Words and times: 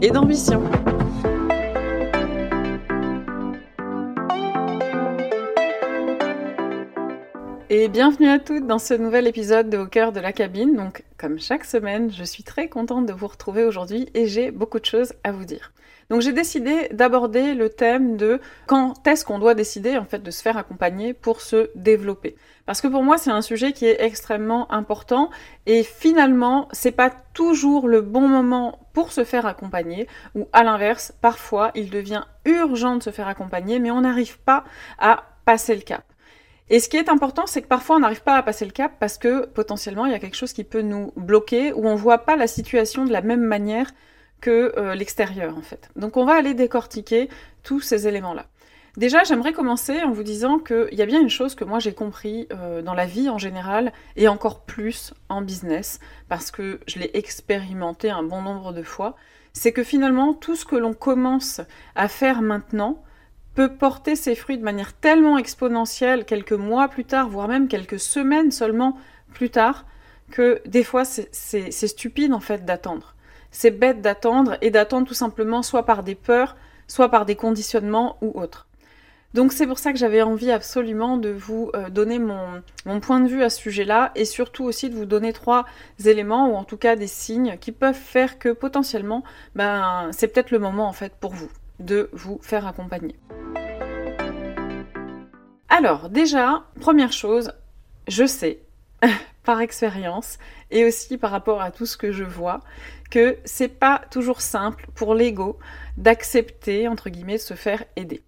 et 0.00 0.10
d'ambition. 0.10 0.62
Et 7.70 7.88
bienvenue 7.88 8.28
à 8.28 8.38
toutes 8.38 8.66
dans 8.66 8.78
ce 8.78 8.94
nouvel 8.94 9.26
épisode 9.26 9.68
de 9.68 9.78
Au 9.78 9.86
cœur 9.86 10.12
de 10.12 10.20
la 10.20 10.32
cabine. 10.32 10.74
Donc, 10.74 11.04
comme 11.16 11.38
chaque 11.38 11.64
semaine, 11.64 12.10
je 12.10 12.24
suis 12.24 12.42
très 12.42 12.68
contente 12.68 13.06
de 13.06 13.12
vous 13.12 13.26
retrouver 13.26 13.64
aujourd'hui 13.64 14.08
et 14.14 14.26
j'ai 14.26 14.50
beaucoup 14.50 14.78
de 14.78 14.84
choses 14.84 15.12
à 15.24 15.32
vous 15.32 15.44
dire. 15.44 15.72
Donc, 16.10 16.22
j'ai 16.22 16.32
décidé 16.32 16.88
d'aborder 16.90 17.54
le 17.54 17.68
thème 17.68 18.16
de 18.16 18.40
quand 18.66 19.06
est-ce 19.06 19.26
qu'on 19.26 19.38
doit 19.38 19.54
décider 19.54 19.98
en 19.98 20.04
fait 20.04 20.22
de 20.22 20.30
se 20.30 20.40
faire 20.40 20.56
accompagner 20.56 21.12
pour 21.12 21.42
se 21.42 21.70
développer. 21.74 22.36
Parce 22.64 22.80
que 22.80 22.88
pour 22.88 23.02
moi, 23.02 23.18
c'est 23.18 23.30
un 23.30 23.42
sujet 23.42 23.72
qui 23.72 23.84
est 23.84 24.02
extrêmement 24.02 24.70
important 24.72 25.30
et 25.66 25.82
finalement, 25.82 26.68
c'est 26.72 26.92
pas 26.92 27.10
toujours 27.34 27.88
le 27.88 28.00
bon 28.00 28.26
moment 28.26 28.78
pour 28.94 29.12
se 29.12 29.24
faire 29.24 29.46
accompagner 29.46 30.06
ou 30.34 30.48
à 30.52 30.64
l'inverse, 30.64 31.12
parfois, 31.20 31.72
il 31.74 31.90
devient 31.90 32.24
urgent 32.46 32.96
de 32.96 33.02
se 33.02 33.10
faire 33.10 33.28
accompagner 33.28 33.78
mais 33.78 33.90
on 33.90 34.00
n'arrive 34.00 34.38
pas 34.38 34.64
à 34.98 35.24
passer 35.44 35.74
le 35.74 35.82
cap. 35.82 36.04
Et 36.70 36.80
ce 36.80 36.88
qui 36.88 36.98
est 36.98 37.08
important, 37.08 37.46
c'est 37.46 37.62
que 37.62 37.68
parfois 37.68 37.96
on 37.96 38.00
n'arrive 38.00 38.22
pas 38.22 38.36
à 38.36 38.42
passer 38.42 38.66
le 38.66 38.70
cap 38.70 38.92
parce 39.00 39.16
que 39.16 39.46
potentiellement 39.46 40.04
il 40.04 40.12
y 40.12 40.14
a 40.14 40.18
quelque 40.18 40.36
chose 40.36 40.52
qui 40.52 40.64
peut 40.64 40.82
nous 40.82 41.12
bloquer 41.16 41.72
ou 41.72 41.86
on 41.88 41.94
voit 41.94 42.18
pas 42.18 42.36
la 42.36 42.46
situation 42.46 43.06
de 43.06 43.12
la 43.12 43.22
même 43.22 43.40
manière 43.40 43.90
que 44.40 44.72
euh, 44.76 44.94
l'extérieur 44.94 45.56
en 45.56 45.62
fait. 45.62 45.90
Donc 45.96 46.16
on 46.16 46.24
va 46.24 46.34
aller 46.34 46.54
décortiquer 46.54 47.28
tous 47.62 47.80
ces 47.80 48.06
éléments-là. 48.06 48.46
Déjà, 48.96 49.22
j'aimerais 49.22 49.52
commencer 49.52 50.02
en 50.02 50.10
vous 50.10 50.24
disant 50.24 50.58
qu'il 50.58 50.92
y 50.92 51.02
a 51.02 51.06
bien 51.06 51.20
une 51.20 51.30
chose 51.30 51.54
que 51.54 51.64
moi 51.64 51.78
j'ai 51.78 51.92
compris 51.92 52.48
euh, 52.52 52.82
dans 52.82 52.94
la 52.94 53.06
vie 53.06 53.28
en 53.28 53.38
général 53.38 53.92
et 54.16 54.26
encore 54.26 54.62
plus 54.62 55.14
en 55.28 55.40
business 55.40 56.00
parce 56.28 56.50
que 56.50 56.80
je 56.88 56.98
l'ai 56.98 57.10
expérimenté 57.14 58.10
un 58.10 58.24
bon 58.24 58.42
nombre 58.42 58.72
de 58.72 58.82
fois, 58.82 59.14
c'est 59.52 59.72
que 59.72 59.84
finalement 59.84 60.34
tout 60.34 60.56
ce 60.56 60.64
que 60.64 60.76
l'on 60.76 60.94
commence 60.94 61.60
à 61.94 62.08
faire 62.08 62.42
maintenant, 62.42 63.02
peut 63.58 63.74
porter 63.74 64.14
ses 64.14 64.36
fruits 64.36 64.56
de 64.56 64.62
manière 64.62 64.92
tellement 64.92 65.36
exponentielle 65.36 66.24
quelques 66.24 66.52
mois 66.52 66.86
plus 66.86 67.04
tard, 67.04 67.28
voire 67.28 67.48
même 67.48 67.66
quelques 67.66 67.98
semaines 67.98 68.52
seulement 68.52 68.96
plus 69.34 69.50
tard, 69.50 69.84
que 70.30 70.62
des 70.66 70.84
fois 70.84 71.04
c'est 71.04 71.70
stupide 71.72 72.32
en 72.32 72.38
fait 72.38 72.64
d'attendre. 72.64 73.16
C'est 73.50 73.70
bête 73.70 74.00
d'attendre 74.00 74.56
et 74.60 74.70
d'attendre 74.70 75.06
tout 75.06 75.14
simplement 75.14 75.62
soit 75.62 75.84
par 75.84 76.02
des 76.02 76.14
peurs, 76.14 76.56
soit 76.86 77.08
par 77.08 77.26
des 77.26 77.36
conditionnements 77.36 78.16
ou 78.20 78.38
autres. 78.40 78.66
Donc 79.34 79.52
c'est 79.52 79.66
pour 79.66 79.78
ça 79.78 79.92
que 79.92 79.98
j'avais 79.98 80.22
envie 80.22 80.50
absolument 80.50 81.18
de 81.18 81.28
vous 81.28 81.70
euh, 81.74 81.90
donner 81.90 82.18
mon, 82.18 82.62
point 83.00 83.20
de 83.20 83.28
vue 83.28 83.42
à 83.42 83.50
ce 83.50 83.60
sujet-là 83.60 84.10
et 84.14 84.24
surtout 84.24 84.64
aussi 84.64 84.88
de 84.88 84.94
vous 84.94 85.04
donner 85.04 85.34
trois 85.34 85.66
éléments 86.04 86.48
ou 86.48 86.54
en 86.54 86.64
tout 86.64 86.78
cas 86.78 86.96
des 86.96 87.06
signes 87.06 87.58
qui 87.60 87.72
peuvent 87.72 87.94
faire 87.94 88.38
que 88.38 88.48
potentiellement 88.48 89.22
ben, 89.54 90.08
c'est 90.12 90.28
peut-être 90.28 90.50
le 90.50 90.58
moment 90.58 90.88
en 90.88 90.94
fait 90.94 91.12
pour 91.20 91.34
vous 91.34 91.50
de 91.78 92.08
vous 92.12 92.38
faire 92.42 92.66
accompagner. 92.66 93.16
Alors, 95.68 96.08
déjà, 96.08 96.64
première 96.80 97.12
chose, 97.12 97.52
je 98.08 98.26
sais, 98.26 98.62
par 99.44 99.60
expérience, 99.60 100.38
et 100.70 100.84
aussi 100.84 101.16
par 101.18 101.30
rapport 101.30 101.62
à 101.62 101.70
tout 101.70 101.86
ce 101.86 101.96
que 101.96 102.12
je 102.12 102.24
vois, 102.24 102.60
que 103.10 103.38
c'est 103.44 103.68
pas 103.68 104.02
toujours 104.10 104.40
simple 104.40 104.86
pour 104.94 105.14
l'ego 105.14 105.58
d'accepter, 105.96 106.88
entre 106.88 107.08
guillemets, 107.08 107.38
de 107.38 107.42
se 107.42 107.54
faire 107.54 107.84
aider. 107.96 108.22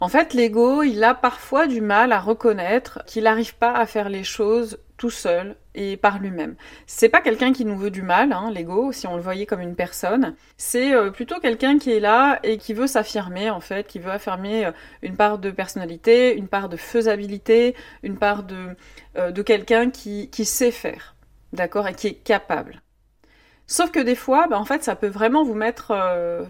En 0.00 0.08
fait, 0.08 0.34
l'ego, 0.34 0.82
il 0.82 1.02
a 1.04 1.14
parfois 1.14 1.66
du 1.66 1.80
mal 1.80 2.12
à 2.12 2.20
reconnaître 2.20 3.02
qu'il 3.06 3.24
n'arrive 3.24 3.54
pas 3.54 3.72
à 3.72 3.86
faire 3.86 4.08
les 4.08 4.24
choses 4.24 4.78
tout 4.96 5.10
seul 5.10 5.56
et 5.74 5.96
par 5.96 6.18
lui-même. 6.18 6.54
C'est 6.86 7.08
pas 7.08 7.20
quelqu'un 7.20 7.52
qui 7.52 7.64
nous 7.64 7.76
veut 7.76 7.90
du 7.90 8.02
mal, 8.02 8.32
hein, 8.32 8.50
l'ego, 8.52 8.92
si 8.92 9.06
on 9.06 9.16
le 9.16 9.22
voyait 9.22 9.46
comme 9.46 9.60
une 9.60 9.74
personne. 9.74 10.36
C'est 10.56 10.94
euh, 10.94 11.10
plutôt 11.10 11.40
quelqu'un 11.40 11.78
qui 11.78 11.90
est 11.90 12.00
là 12.00 12.38
et 12.42 12.58
qui 12.58 12.74
veut 12.74 12.86
s'affirmer, 12.86 13.50
en 13.50 13.60
fait, 13.60 13.86
qui 13.86 13.98
veut 13.98 14.12
affirmer 14.12 14.66
euh, 14.66 14.72
une 15.02 15.16
part 15.16 15.38
de 15.38 15.50
personnalité, 15.50 16.36
une 16.36 16.48
part 16.48 16.68
de 16.68 16.76
faisabilité, 16.76 17.74
une 18.02 18.16
part 18.16 18.44
de, 18.44 18.76
euh, 19.16 19.32
de 19.32 19.42
quelqu'un 19.42 19.90
qui, 19.90 20.30
qui 20.30 20.44
sait 20.44 20.70
faire, 20.70 21.16
d'accord, 21.52 21.88
et 21.88 21.94
qui 21.94 22.08
est 22.08 22.14
capable. 22.14 22.80
Sauf 23.66 23.90
que 23.90 24.00
des 24.00 24.14
fois, 24.14 24.46
bah, 24.46 24.58
en 24.58 24.64
fait, 24.64 24.84
ça 24.84 24.94
peut 24.94 25.08
vraiment 25.08 25.42
vous 25.42 25.54
mettre, 25.54 25.94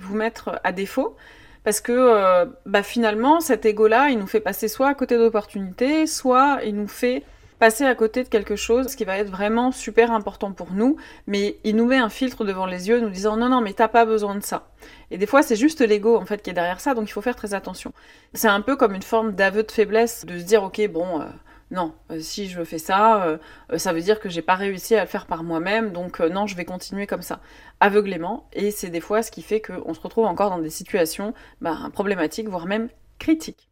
vous 0.01 0.17
mettre 0.17 0.61
à 0.65 0.73
défaut, 0.73 1.17
parce 1.63 1.81
que 1.81 2.45
bah, 2.67 2.83
finalement, 2.83 3.39
cet 3.41 3.65
ego-là, 3.65 4.11
il 4.11 4.19
nous 4.19 4.27
fait 4.27 4.41
passer 4.41 4.67
soit 4.67 4.89
à 4.89 4.95
côté 4.95 5.17
d'opportunités, 5.17 6.09
soit 6.09 6.59
il 6.65 6.75
nous 6.75 6.89
fait 6.89 7.23
passer 7.65 7.87
à 7.87 7.95
côté 7.95 8.25
de 8.25 8.29
quelque 8.29 8.57
chose 8.57 8.95
qui 8.95 9.07
va 9.07 9.17
être 9.17 9.31
vraiment 9.31 9.73
super 9.73 10.13
important 10.13 10.53
pour 10.53 10.75
nous, 10.75 10.99
mais 11.27 11.57
il 11.65 11.77
nous 11.77 11.87
met 11.87 11.97
un 11.97 12.11
filtre 12.11 12.45
devant 12.45 12.67
les 12.67 12.89
yeux 12.89 13.01
nous 13.01 13.09
disant 13.09 13.39
non 13.39 13.49
non 13.49 13.63
mais 13.63 13.73
t'as 13.73 13.89
pas 13.89 14.05
besoin 14.05 14.35
de 14.35 14.43
ça. 14.43 14.69
Et 15.11 15.17
des 15.17 15.25
fois 15.25 15.43
c'est 15.43 15.57
juste 15.57 15.81
l'ego 15.81 16.15
en 16.19 16.27
fait 16.27 16.43
qui 16.43 16.51
est 16.51 16.53
derrière 16.53 16.81
ça, 16.81 16.93
donc 16.93 17.09
il 17.09 17.13
faut 17.13 17.23
faire 17.23 17.37
très 17.37 17.55
attention. 17.55 17.95
C'est 18.35 18.49
un 18.49 18.61
peu 18.61 18.77
comme 18.77 18.95
une 18.95 19.01
forme 19.01 19.33
d'aveu 19.33 19.63
de 19.63 19.73
faiblesse 19.73 20.27
de 20.27 20.39
se 20.39 20.45
dire 20.45 20.63
ok 20.63 20.87
bon 20.89 21.23
euh, 21.23 21.25
non, 21.71 21.95
euh, 22.11 22.21
si 22.21 22.49
je 22.51 22.63
fais 22.65 22.77
ça, 22.77 23.25
euh, 23.25 23.39
ça 23.79 23.95
veut 23.95 24.03
dire 24.03 24.21
que 24.21 24.29
j'ai 24.29 24.43
pas 24.43 24.57
réussi 24.57 24.95
à 24.95 25.01
le 25.01 25.09
faire 25.09 25.25
par 25.25 25.43
moi-même, 25.43 25.91
donc 25.91 26.21
non, 26.21 26.47
je 26.47 26.57
vais 26.57 26.67
continuer 26.67 27.07
comme 27.07 27.23
ça, 27.23 27.41
aveuglément. 27.81 28.47
Et 28.53 28.73
c'est 28.73 28.91
des 28.91 29.01
fois 29.01 29.23
ce 29.23 29.31
qui 29.31 29.41
fait 29.41 29.63
qu'on 29.63 29.95
se 29.95 30.01
retrouve 30.01 30.27
encore 30.27 30.51
dans 30.51 30.59
des 30.59 30.69
situations 30.69 31.33
bah, 31.63 31.89
problématiques, 31.95 32.51
voire 32.51 32.67
même 32.67 32.91
critiques. 33.19 33.71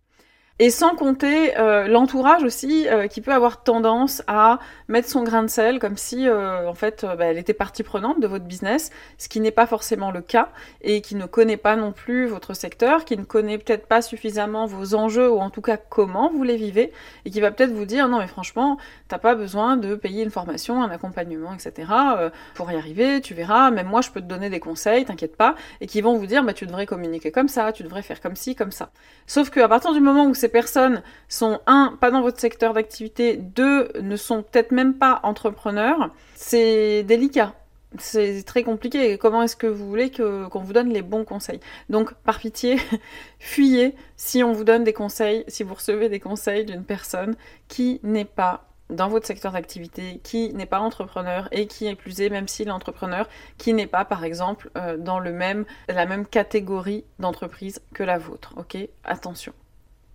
Et 0.58 0.68
sans 0.68 0.94
compter 0.94 1.58
euh, 1.58 1.88
l'entourage 1.88 2.44
aussi 2.44 2.86
euh, 2.86 3.06
qui 3.06 3.22
peut 3.22 3.32
avoir 3.32 3.62
tendance 3.62 4.22
à 4.26 4.58
mettre 4.86 5.08
son 5.08 5.22
grain 5.22 5.42
de 5.42 5.48
sel 5.48 5.78
comme 5.78 5.96
si 5.96 6.28
euh, 6.28 6.68
en 6.68 6.74
fait 6.74 7.06
bah, 7.18 7.24
elle 7.24 7.38
était 7.38 7.54
partie 7.54 7.82
prenante 7.82 8.20
de 8.20 8.26
votre 8.26 8.44
business, 8.44 8.90
ce 9.16 9.30
qui 9.30 9.40
n'est 9.40 9.50
pas 9.50 9.66
forcément 9.66 10.10
le 10.10 10.20
cas 10.20 10.50
et 10.82 11.00
qui 11.00 11.14
ne 11.14 11.24
connaît 11.24 11.56
pas 11.56 11.74
non 11.74 11.92
plus 11.92 12.26
votre 12.26 12.52
secteur, 12.52 13.06
qui 13.06 13.16
ne 13.16 13.24
connaît 13.24 13.56
peut-être 13.56 13.86
pas 13.86 14.02
suffisamment 14.02 14.66
vos 14.66 14.94
enjeux 14.94 15.30
ou 15.30 15.38
en 15.40 15.48
tout 15.48 15.62
cas 15.62 15.78
comment 15.78 16.30
vous 16.30 16.42
les 16.42 16.56
vivez 16.56 16.92
et 17.24 17.30
qui 17.30 17.40
va 17.40 17.50
peut-être 17.50 17.72
vous 17.72 17.86
dire 17.86 18.08
non 18.08 18.19
mais 18.19 18.28
franchement 18.28 18.76
t'as 19.08 19.19
pas 19.19 19.34
besoin 19.34 19.78
de 19.78 19.94
payer 19.94 20.22
une 20.22 20.30
formation, 20.30 20.82
un 20.82 20.90
accompagnement 20.90 21.54
etc. 21.54 21.90
pour 22.54 22.70
y 22.70 22.76
arriver, 22.76 23.22
tu 23.22 23.32
verras, 23.32 23.70
même 23.70 23.86
moi 23.86 24.02
je 24.02 24.10
peux 24.10 24.20
te 24.20 24.26
donner 24.26 24.50
des 24.50 24.60
conseils, 24.60 25.06
t'inquiète 25.06 25.36
pas, 25.36 25.54
et 25.80 25.86
qui 25.86 26.02
vont 26.02 26.16
vous 26.19 26.26
dire 26.26 26.44
bah 26.44 26.52
tu 26.52 26.66
devrais 26.66 26.86
communiquer 26.86 27.32
comme 27.32 27.48
ça, 27.48 27.72
tu 27.72 27.82
devrais 27.82 28.02
faire 28.02 28.20
comme 28.20 28.36
ci, 28.36 28.54
comme 28.54 28.70
ça. 28.70 28.90
Sauf 29.26 29.48
qu'à 29.48 29.66
partir 29.66 29.94
du 29.94 30.00
moment 30.00 30.26
où 30.26 30.34
ces 30.34 30.51
personnes 30.52 31.02
sont, 31.28 31.60
un, 31.66 31.96
pas 32.00 32.10
dans 32.10 32.22
votre 32.22 32.38
secteur 32.38 32.74
d'activité, 32.74 33.36
deux, 33.36 33.88
ne 34.00 34.16
sont 34.16 34.42
peut-être 34.42 34.70
même 34.70 34.94
pas 34.94 35.20
entrepreneurs, 35.24 36.10
c'est 36.34 37.02
délicat. 37.02 37.54
C'est 37.98 38.42
très 38.44 38.62
compliqué. 38.62 39.18
Comment 39.18 39.42
est-ce 39.42 39.56
que 39.56 39.66
vous 39.66 39.86
voulez 39.86 40.10
qu'on 40.10 40.60
vous 40.60 40.72
donne 40.72 40.88
les 40.88 41.02
bons 41.02 41.24
conseils? 41.24 41.60
Donc, 41.90 42.14
par 42.14 42.38
pitié, 42.38 42.78
fuyez 43.38 43.94
si 44.16 44.42
on 44.42 44.52
vous 44.52 44.64
donne 44.64 44.84
des 44.84 44.94
conseils, 44.94 45.44
si 45.48 45.62
vous 45.62 45.74
recevez 45.74 46.08
des 46.08 46.20
conseils 46.20 46.64
d'une 46.64 46.84
personne 46.84 47.34
qui 47.69 48.00
n'est 48.02 48.25
pas 48.25 48.72
dans 48.93 49.08
votre 49.08 49.26
secteur 49.26 49.52
d'activité, 49.52 50.20
qui 50.22 50.52
n'est 50.55 50.66
pas 50.66 50.81
entrepreneur 50.81 51.48
et 51.50 51.66
qui 51.66 51.87
est 51.87 51.94
plus 51.94 52.20
est, 52.20 52.28
même 52.28 52.48
s'il 52.48 52.69
est 52.69 52.72
entrepreneur, 52.72 53.28
qui 53.58 53.72
n'est 53.72 53.87
pas, 53.87 54.05
par 54.05 54.25
exemple, 54.25 54.70
euh, 54.76 54.96
dans 54.96 55.19
le 55.19 55.32
même, 55.32 55.64
la 55.88 56.06
même 56.06 56.26
catégorie 56.26 57.05
d'entreprise 57.19 57.81
que 57.94 58.02
la 58.02 58.19
vôtre. 58.19 58.55
Ok? 58.56 58.76
Attention. 59.05 59.52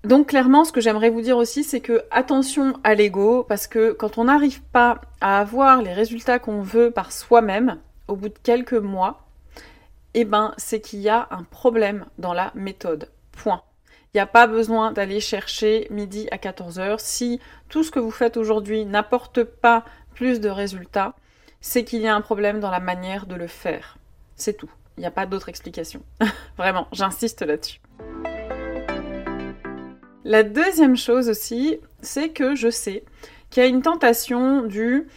Donc 0.07 0.29
clairement, 0.29 0.63
ce 0.63 0.71
que 0.71 0.79
j'aimerais 0.79 1.09
vous 1.09 1.19
dire 1.19 1.35
aussi, 1.35 1.65
c'est 1.65 1.81
que 1.81 2.05
attention 2.11 2.79
à 2.85 2.95
l'ego, 2.95 3.43
parce 3.43 3.67
que 3.67 3.91
quand 3.91 4.17
on 4.17 4.23
n'arrive 4.23 4.61
pas 4.61 5.01
à 5.19 5.41
avoir 5.41 5.81
les 5.81 5.91
résultats 5.91 6.39
qu'on 6.39 6.61
veut 6.61 6.91
par 6.91 7.11
soi-même, 7.11 7.77
au 8.07 8.15
bout 8.15 8.29
de 8.29 8.39
quelques 8.41 8.71
mois, 8.71 9.27
eh 10.13 10.23
ben 10.23 10.53
c'est 10.55 10.79
qu'il 10.79 10.99
y 10.99 11.09
a 11.09 11.27
un 11.29 11.43
problème 11.43 12.05
dans 12.19 12.31
la 12.31 12.53
méthode. 12.55 13.09
Point. 13.33 13.61
Il 14.13 14.17
n'y 14.17 14.21
a 14.21 14.27
pas 14.27 14.47
besoin 14.47 14.93
d'aller 14.93 15.19
chercher 15.19 15.87
midi 15.89 16.29
à 16.31 16.37
14h. 16.37 16.99
Si 16.99 17.41
tout 17.67 17.83
ce 17.83 17.91
que 17.91 17.99
vous 17.99 18.09
faites 18.09 18.37
aujourd'hui 18.37 18.85
n'apporte 18.85 19.43
pas 19.43 19.83
plus 20.15 20.39
de 20.39 20.47
résultats, 20.47 21.15
c'est 21.59 21.83
qu'il 21.83 21.99
y 21.99 22.07
a 22.07 22.15
un 22.15 22.21
problème 22.21 22.61
dans 22.61 22.71
la 22.71 22.79
manière 22.79 23.25
de 23.25 23.35
le 23.35 23.47
faire. 23.47 23.97
C'est 24.37 24.55
tout. 24.55 24.71
Il 24.95 25.01
n'y 25.01 25.05
a 25.05 25.11
pas 25.11 25.25
d'autre 25.25 25.49
explication. 25.49 26.01
Vraiment, 26.57 26.87
j'insiste 26.93 27.41
là-dessus. 27.41 27.81
La 30.27 30.43
deuxième 30.43 30.97
chose 30.97 31.29
aussi, 31.29 31.79
c'est 32.01 32.31
que 32.31 32.53
je 32.53 32.69
sais 32.69 33.05
qu'il 33.49 33.63
y 33.63 33.65
a 33.65 33.69
une 33.69 33.81
tentation 33.81 34.63
du 34.63 35.07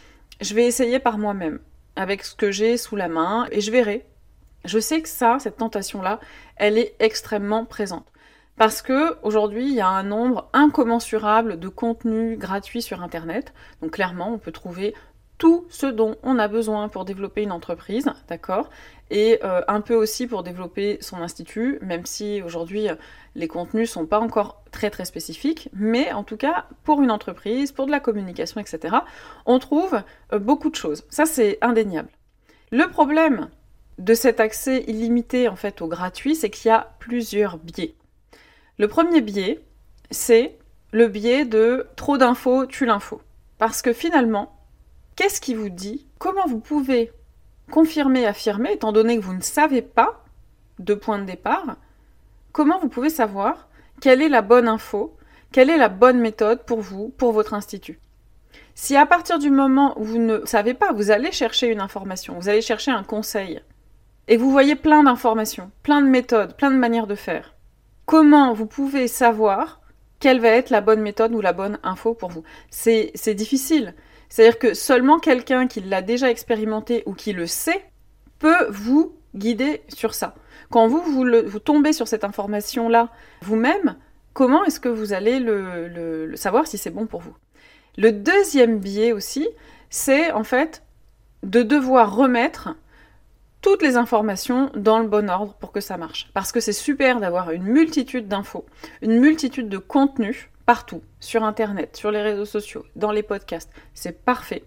je 0.41 0.55
vais 0.55 0.69
essayer 0.69 1.01
par 1.01 1.19
moi-même, 1.19 1.59
avec 1.97 2.23
ce 2.23 2.37
que 2.37 2.53
j'ai 2.53 2.77
sous 2.77 2.95
la 2.95 3.09
main, 3.09 3.49
et 3.51 3.61
je 3.61 3.73
verrai. 3.73 4.07
Je 4.65 4.79
sais 4.79 5.03
que 5.03 5.09
ça, 5.09 5.39
cette 5.41 5.57
tentation-là, 5.57 6.21
elle 6.55 6.79
est 6.79 6.95
extrêmement 7.01 7.65
présente. 7.65 8.07
Parce 8.57 8.83
que 8.83 9.17
aujourd'hui, 9.25 9.67
il 9.67 9.75
y 9.75 9.81
a 9.81 9.89
un 9.89 10.05
nombre 10.05 10.49
incommensurable 10.53 11.59
de 11.59 11.67
contenus 11.67 12.39
gratuits 12.39 12.81
sur 12.81 13.03
Internet. 13.03 13.53
Donc 13.83 13.91
clairement, 13.91 14.33
on 14.33 14.39
peut 14.39 14.53
trouver 14.53 14.95
tout 15.41 15.65
ce 15.71 15.87
dont 15.87 16.17
on 16.23 16.39
a 16.39 16.49
besoin 16.49 16.89
pour 16.89 17.07
développer 17.07 17.43
une 17.43 17.51
entreprise, 17.51 18.05
d'accord? 18.29 18.69
Et 19.11 19.41
euh, 19.43 19.63
un 19.69 19.81
peu 19.81 19.95
aussi 19.95 20.27
pour 20.27 20.43
développer 20.43 20.99
son 21.01 21.17
institut, 21.17 21.79
même 21.81 22.05
si 22.05 22.43
aujourd'hui 22.43 22.89
les 23.35 23.49
contenus 23.49 23.91
sont 23.91 24.05
pas 24.05 24.21
encore 24.21 24.63
très 24.71 24.91
très 24.91 25.07
spécifiques, 25.07 25.71
mais 25.73 26.13
en 26.13 26.25
tout 26.25 26.37
cas 26.37 26.67
pour 26.85 27.01
une 27.03 27.11
entreprise, 27.11 27.73
pour 27.73 27.87
de 27.87 27.91
la 27.91 28.01
communication, 28.01 28.61
etc. 28.61 28.99
On 29.47 29.59
trouve 29.59 30.03
euh, 30.35 30.39
beaucoup 30.39 30.69
de 30.69 30.77
choses. 30.77 31.05
Ça 31.09 31.25
c'est 31.25 31.57
indéniable. 31.63 32.11
Le 32.71 32.89
problème 32.89 33.49
de 33.99 34.13
cet 34.13 34.41
accès 34.41 34.85
illimité 34.89 35.49
en 35.49 35.57
fait 35.57 35.81
au 35.81 35.89
gratuit, 35.89 36.35
c'est 36.35 36.51
qu'il 36.51 36.69
y 36.69 36.73
a 36.73 36.93
plusieurs 36.99 37.57
biais. 37.57 37.95
Le 38.77 38.89
premier 38.89 39.23
biais, 39.23 39.65
c'est 40.11 40.59
le 40.93 41.09
biais 41.09 41.47
de 41.47 41.87
trop 41.97 42.19
d'infos 42.19 42.67
tue 42.67 42.85
l'info. 42.85 43.23
Parce 43.57 43.81
que 43.81 43.95
finalement, 43.95 44.60
qu'est-ce 45.21 45.43
qui 45.43 45.55
vous 45.55 45.69
dit? 45.69 46.07
Comment 46.19 46.47
vous 46.47 46.61
pouvez 46.61 47.13
confirmer, 47.71 48.25
affirmer, 48.25 48.73
étant 48.73 48.91
donné 48.91 49.19
que 49.19 49.23
vous 49.23 49.35
ne 49.35 49.43
savez 49.43 49.83
pas 49.83 50.25
de 50.79 50.95
point 50.95 51.19
de 51.19 51.27
départ, 51.27 51.77
comment 52.53 52.79
vous 52.79 52.89
pouvez 52.89 53.11
savoir 53.11 53.69
quelle 54.01 54.23
est 54.23 54.31
la 54.31 54.41
bonne 54.41 54.67
info, 54.67 55.15
quelle 55.53 55.69
est 55.69 55.77
la 55.77 55.91
bonne 55.91 56.19
méthode 56.19 56.65
pour 56.65 56.81
vous, 56.81 57.11
pour 57.19 57.33
votre 57.33 57.53
institut? 57.53 58.01
Si 58.75 58.97
à 58.97 59.05
partir 59.05 59.39
du 59.39 59.51
moment 59.51 59.93
où 60.01 60.05
vous 60.05 60.17
ne 60.17 60.41
savez 60.47 60.73
pas, 60.73 60.95
vous 60.95 61.11
allez 61.11 61.33
chercher 61.33 61.67
une 61.67 61.83
information, 61.83 62.39
vous 62.39 62.49
allez 62.49 62.63
chercher 62.63 62.91
un 62.91 63.05
conseil, 63.05 63.61
et 64.27 64.39
vous 64.39 64.51
voyez 64.51 64.75
plein 64.75 65.03
d'informations, 65.03 65.71
plein 65.83 66.01
de 66.01 66.09
méthodes, 66.09 66.57
plein 66.57 66.71
de 66.71 66.79
manières 66.79 67.07
de 67.07 67.15
faire, 67.15 67.55
comment 68.07 68.55
vous 68.55 68.65
pouvez 68.65 69.07
savoir 69.07 69.83
quelle 70.19 70.41
va 70.41 70.49
être 70.49 70.71
la 70.71 70.81
bonne 70.81 71.03
méthode 71.03 71.35
ou 71.35 71.43
la 71.43 71.53
bonne 71.53 71.79
info 71.83 72.15
pour 72.15 72.31
vous? 72.31 72.43
C'est 72.71 73.35
difficile. 73.35 73.95
C'est-à-dire 74.31 74.59
que 74.59 74.73
seulement 74.73 75.19
quelqu'un 75.19 75.67
qui 75.67 75.81
l'a 75.81 76.01
déjà 76.01 76.31
expérimenté 76.31 77.03
ou 77.05 77.13
qui 77.13 77.35
le 77.35 77.47
sait 77.47 77.85
peut 78.39 78.67
vous 78.71 79.15
guider 79.35 79.83
sur 79.89 80.15
ça. 80.15 80.35
Quand 80.71 80.89
vous, 80.89 81.03
vous, 81.03 81.59
tombez 81.59 81.93
sur 81.93 82.09
cette 82.09 82.25
information-là 82.25 83.11
vous-même, 83.43 83.97
comment 84.33 84.65
est-ce 84.65 84.81
que 84.81 84.89
vous 84.89 85.13
allez 85.13 85.39
le 85.41 86.33
savoir 86.37 86.67
si 86.67 86.79
c'est 86.79 86.91
bon 86.91 87.07
pour 87.07 87.21
vous? 87.21 87.35
Le 87.97 88.13
deuxième 88.13 88.79
biais 88.79 89.13
aussi, 89.13 89.49
c'est 89.91 90.31
en 90.33 90.45
fait 90.45 90.83
de 91.43 91.63
devoir 91.63 92.15
remettre 92.15 92.77
toutes 93.63 93.83
les 93.83 93.97
informations 93.97 94.71
dans 94.75 94.99
le 94.99 95.07
bon 95.07 95.29
ordre 95.29 95.55
pour 95.55 95.73
que 95.73 95.81
ça 95.81 95.97
marche. 95.97 96.31
Parce 96.33 96.53
que 96.53 96.61
c'est 96.61 96.73
super 96.73 97.21
d'avoir 97.21 97.51
une 97.51 97.65
multitude 97.65 98.29
d'infos, 98.29 98.65
une 99.03 99.19
multitude 99.19 99.69
de 99.69 99.79
contenus 99.79 100.49
partout, 100.71 101.03
sur 101.19 101.43
Internet, 101.43 101.97
sur 101.97 102.13
les 102.13 102.23
réseaux 102.23 102.45
sociaux, 102.45 102.87
dans 102.95 103.11
les 103.11 103.25
podcasts. 103.25 103.73
C'est 103.93 104.25
parfait. 104.25 104.63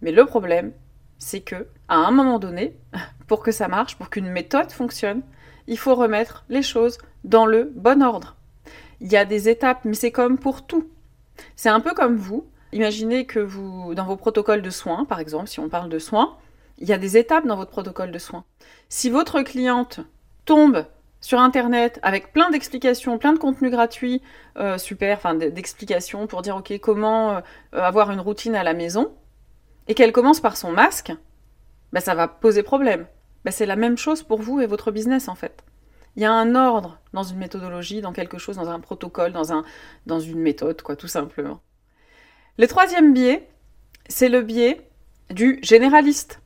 Mais 0.00 0.12
le 0.12 0.24
problème, 0.24 0.72
c'est 1.18 1.42
que, 1.42 1.66
à 1.88 1.96
un 1.96 2.10
moment 2.10 2.38
donné, 2.38 2.74
pour 3.26 3.42
que 3.42 3.52
ça 3.52 3.68
marche, 3.68 3.96
pour 3.96 4.08
qu'une 4.08 4.30
méthode 4.30 4.72
fonctionne, 4.72 5.20
il 5.66 5.76
faut 5.76 5.94
remettre 5.94 6.46
les 6.48 6.62
choses 6.62 6.96
dans 7.22 7.44
le 7.44 7.64
bon 7.64 8.02
ordre. 8.02 8.38
Il 9.02 9.12
y 9.12 9.16
a 9.18 9.26
des 9.26 9.50
étapes, 9.50 9.84
mais 9.84 9.92
c'est 9.92 10.10
comme 10.10 10.38
pour 10.38 10.66
tout. 10.66 10.88
C'est 11.54 11.68
un 11.68 11.80
peu 11.80 11.92
comme 11.92 12.16
vous. 12.16 12.46
Imaginez 12.72 13.26
que 13.26 13.40
vous, 13.40 13.94
dans 13.94 14.06
vos 14.06 14.16
protocoles 14.16 14.62
de 14.62 14.70
soins, 14.70 15.04
par 15.04 15.20
exemple, 15.20 15.48
si 15.48 15.60
on 15.60 15.68
parle 15.68 15.90
de 15.90 15.98
soins, 15.98 16.38
il 16.78 16.88
y 16.88 16.94
a 16.94 16.98
des 16.98 17.18
étapes 17.18 17.46
dans 17.46 17.56
votre 17.56 17.72
protocole 17.72 18.10
de 18.10 18.18
soins. 18.18 18.46
Si 18.88 19.10
votre 19.10 19.42
cliente 19.42 20.00
tombe 20.46 20.86
sur 21.20 21.38
Internet 21.38 21.98
avec 22.02 22.32
plein 22.32 22.50
d'explications, 22.50 23.18
plein 23.18 23.32
de 23.32 23.38
contenus 23.38 23.70
gratuits, 23.70 24.22
euh, 24.56 24.78
super, 24.78 25.18
enfin 25.18 25.34
d'explications 25.34 26.26
pour 26.26 26.42
dire 26.42 26.56
ok 26.56 26.78
comment 26.80 27.36
euh, 27.36 27.40
avoir 27.72 28.10
une 28.10 28.20
routine 28.20 28.54
à 28.54 28.62
la 28.62 28.74
maison, 28.74 29.12
et 29.88 29.94
qu'elle 29.94 30.12
commence 30.12 30.40
par 30.40 30.56
son 30.56 30.72
masque, 30.72 31.12
bah, 31.92 32.00
ça 32.00 32.14
va 32.14 32.28
poser 32.28 32.62
problème. 32.62 33.06
Bah, 33.44 33.50
c'est 33.50 33.66
la 33.66 33.76
même 33.76 33.98
chose 33.98 34.22
pour 34.22 34.40
vous 34.40 34.60
et 34.60 34.66
votre 34.66 34.90
business 34.90 35.28
en 35.28 35.34
fait. 35.34 35.64
Il 36.16 36.22
y 36.22 36.26
a 36.26 36.32
un 36.32 36.54
ordre 36.54 36.98
dans 37.12 37.22
une 37.22 37.38
méthodologie, 37.38 38.00
dans 38.00 38.12
quelque 38.12 38.38
chose, 38.38 38.56
dans 38.56 38.68
un 38.68 38.80
protocole, 38.80 39.32
dans, 39.32 39.52
un, 39.52 39.64
dans 40.06 40.18
une 40.18 40.40
méthode, 40.40 40.82
quoi, 40.82 40.96
tout 40.96 41.08
simplement. 41.08 41.60
Le 42.58 42.66
troisième 42.66 43.14
biais, 43.14 43.48
c'est 44.08 44.28
le 44.28 44.42
biais 44.42 44.90
du 45.30 45.60
généraliste. 45.62 46.40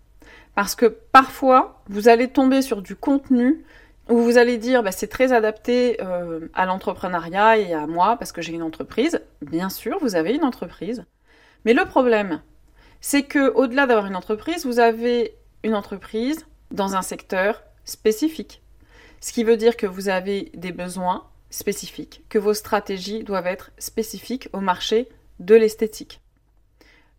Parce 0.54 0.74
que 0.74 0.86
parfois, 0.86 1.82
vous 1.88 2.08
allez 2.08 2.28
tomber 2.28 2.62
sur 2.62 2.82
du 2.82 2.94
contenu 2.94 3.64
où 4.08 4.18
vous 4.18 4.38
allez 4.38 4.58
dire 4.58 4.82
bah, 4.82 4.92
c'est 4.92 5.08
très 5.08 5.32
adapté 5.32 6.00
euh, 6.02 6.48
à 6.54 6.66
l'entrepreneuriat 6.66 7.58
et 7.58 7.72
à 7.72 7.86
moi 7.86 8.16
parce 8.16 8.32
que 8.32 8.42
j'ai 8.42 8.52
une 8.52 8.62
entreprise. 8.62 9.20
Bien 9.42 9.68
sûr, 9.68 9.98
vous 10.00 10.14
avez 10.14 10.34
une 10.34 10.44
entreprise. 10.44 11.04
Mais 11.64 11.72
le 11.72 11.84
problème, 11.84 12.42
c'est 13.00 13.22
que 13.22 13.52
au-delà 13.52 13.86
d'avoir 13.86 14.06
une 14.06 14.16
entreprise, 14.16 14.66
vous 14.66 14.78
avez 14.78 15.34
une 15.62 15.74
entreprise 15.74 16.46
dans 16.70 16.96
un 16.96 17.02
secteur 17.02 17.62
spécifique. 17.84 18.62
Ce 19.20 19.32
qui 19.32 19.44
veut 19.44 19.56
dire 19.56 19.76
que 19.76 19.86
vous 19.86 20.08
avez 20.08 20.50
des 20.54 20.72
besoins 20.72 21.26
spécifiques, 21.48 22.24
que 22.28 22.38
vos 22.38 22.52
stratégies 22.52 23.24
doivent 23.24 23.46
être 23.46 23.70
spécifiques 23.78 24.48
au 24.52 24.60
marché 24.60 25.08
de 25.40 25.54
l'esthétique. 25.54 26.20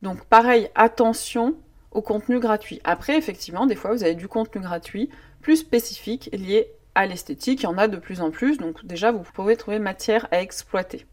Donc 0.01 0.25
pareil, 0.25 0.69
attention 0.75 1.55
au 1.91 2.01
contenu 2.01 2.39
gratuit. 2.39 2.81
Après, 2.83 3.17
effectivement, 3.17 3.65
des 3.65 3.75
fois, 3.75 3.91
vous 3.91 4.03
avez 4.03 4.13
du 4.15 4.27
contenu 4.27 4.61
gratuit 4.61 5.09
plus 5.41 5.57
spécifique 5.57 6.29
lié 6.33 6.71
à 6.95 7.05
l'esthétique. 7.05 7.61
Il 7.61 7.65
y 7.65 7.67
en 7.67 7.77
a 7.77 7.87
de 7.87 7.97
plus 7.97 8.21
en 8.21 8.31
plus, 8.31 8.57
donc 8.57 8.85
déjà, 8.85 9.11
vous 9.11 9.23
pouvez 9.33 9.57
trouver 9.57 9.79
matière 9.79 10.27
à 10.31 10.41
exploiter. 10.41 11.05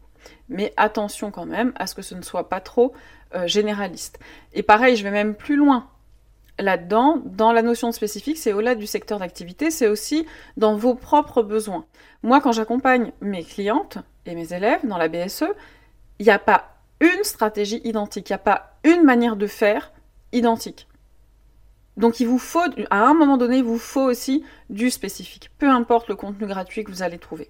Mais 0.49 0.73
attention 0.77 1.31
quand 1.31 1.45
même 1.45 1.73
à 1.75 1.87
ce 1.87 1.95
que 1.95 2.01
ce 2.01 2.15
ne 2.15 2.21
soit 2.21 2.49
pas 2.49 2.61
trop 2.61 2.93
euh, 3.35 3.47
généraliste. 3.47 4.19
Et 4.53 4.63
pareil, 4.63 4.95
je 4.95 5.03
vais 5.03 5.11
même 5.11 5.35
plus 5.35 5.55
loin. 5.55 5.89
Là-dedans, 6.59 7.21
dans 7.25 7.51
la 7.51 7.63
notion 7.63 7.91
spécifique, 7.91 8.37
c'est 8.37 8.53
au-delà 8.53 8.75
du 8.75 8.85
secteur 8.85 9.19
d'activité, 9.19 9.71
c'est 9.71 9.87
aussi 9.87 10.27
dans 10.55 10.75
vos 10.75 10.93
propres 10.93 11.41
besoins. 11.41 11.85
Moi, 12.21 12.41
quand 12.41 12.51
j'accompagne 12.51 13.11
mes 13.21 13.43
clientes 13.43 13.97
et 14.25 14.35
mes 14.35 14.53
élèves 14.53 14.85
dans 14.87 14.97
la 14.97 15.07
BSE, 15.07 15.45
il 16.19 16.25
n'y 16.25 16.31
a 16.31 16.39
pas 16.39 16.77
une 16.99 17.23
stratégie 17.23 17.81
identique, 17.83 18.29
il 18.29 18.33
n'y 18.33 18.35
a 18.35 18.39
pas 18.39 18.77
une 18.83 19.03
manière 19.03 19.35
de 19.35 19.47
faire 19.47 19.91
identique. 20.31 20.87
Donc 21.97 22.19
il 22.19 22.27
vous 22.27 22.39
faut, 22.39 22.63
à 22.89 23.05
un 23.05 23.13
moment 23.13 23.37
donné, 23.37 23.57
il 23.57 23.63
vous 23.63 23.77
faut 23.77 24.03
aussi 24.03 24.43
du 24.69 24.89
spécifique, 24.89 25.51
peu 25.59 25.69
importe 25.69 26.09
le 26.09 26.15
contenu 26.15 26.47
gratuit 26.47 26.83
que 26.83 26.91
vous 26.91 27.03
allez 27.03 27.19
trouver. 27.19 27.49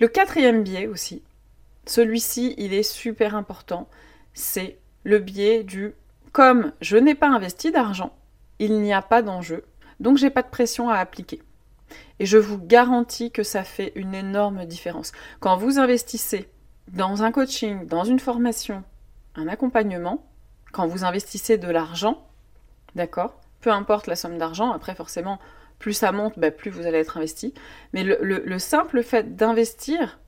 Le 0.00 0.08
quatrième 0.08 0.62
biais 0.62 0.86
aussi, 0.86 1.22
celui-ci, 1.86 2.54
il 2.58 2.72
est 2.72 2.82
super 2.82 3.34
important, 3.34 3.88
c'est 4.34 4.78
le 5.04 5.18
biais 5.18 5.62
du 5.62 5.94
comme 6.32 6.72
je 6.80 6.96
n'ai 6.96 7.14
pas 7.14 7.28
investi 7.28 7.72
d'argent, 7.72 8.12
il 8.58 8.80
n'y 8.80 8.92
a 8.92 9.02
pas 9.02 9.22
d'enjeu, 9.22 9.64
donc 9.98 10.16
j'ai 10.16 10.30
pas 10.30 10.42
de 10.42 10.48
pression 10.48 10.88
à 10.88 10.96
appliquer. 10.96 11.42
Et 12.20 12.26
je 12.26 12.38
vous 12.38 12.58
garantis 12.58 13.30
que 13.30 13.42
ça 13.42 13.64
fait 13.64 13.92
une 13.96 14.14
énorme 14.14 14.64
différence. 14.64 15.12
Quand 15.40 15.56
vous 15.56 15.78
investissez 15.78 16.48
dans 16.88 17.22
un 17.22 17.32
coaching, 17.32 17.86
dans 17.86 18.04
une 18.04 18.20
formation, 18.20 18.84
un 19.34 19.48
accompagnement, 19.48 20.24
quand 20.72 20.86
vous 20.86 21.04
investissez 21.04 21.58
de 21.58 21.68
l'argent, 21.68 22.24
d'accord 22.94 23.40
Peu 23.60 23.70
importe 23.70 24.06
la 24.06 24.16
somme 24.16 24.38
d'argent, 24.38 24.72
après 24.72 24.94
forcément, 24.94 25.38
plus 25.78 25.92
ça 25.94 26.12
monte, 26.12 26.38
bah, 26.38 26.50
plus 26.50 26.70
vous 26.70 26.86
allez 26.86 26.98
être 26.98 27.16
investi. 27.16 27.54
Mais 27.92 28.02
le, 28.02 28.58
simple 28.58 29.02
fait 29.02 29.36
d'investir, 29.36 30.18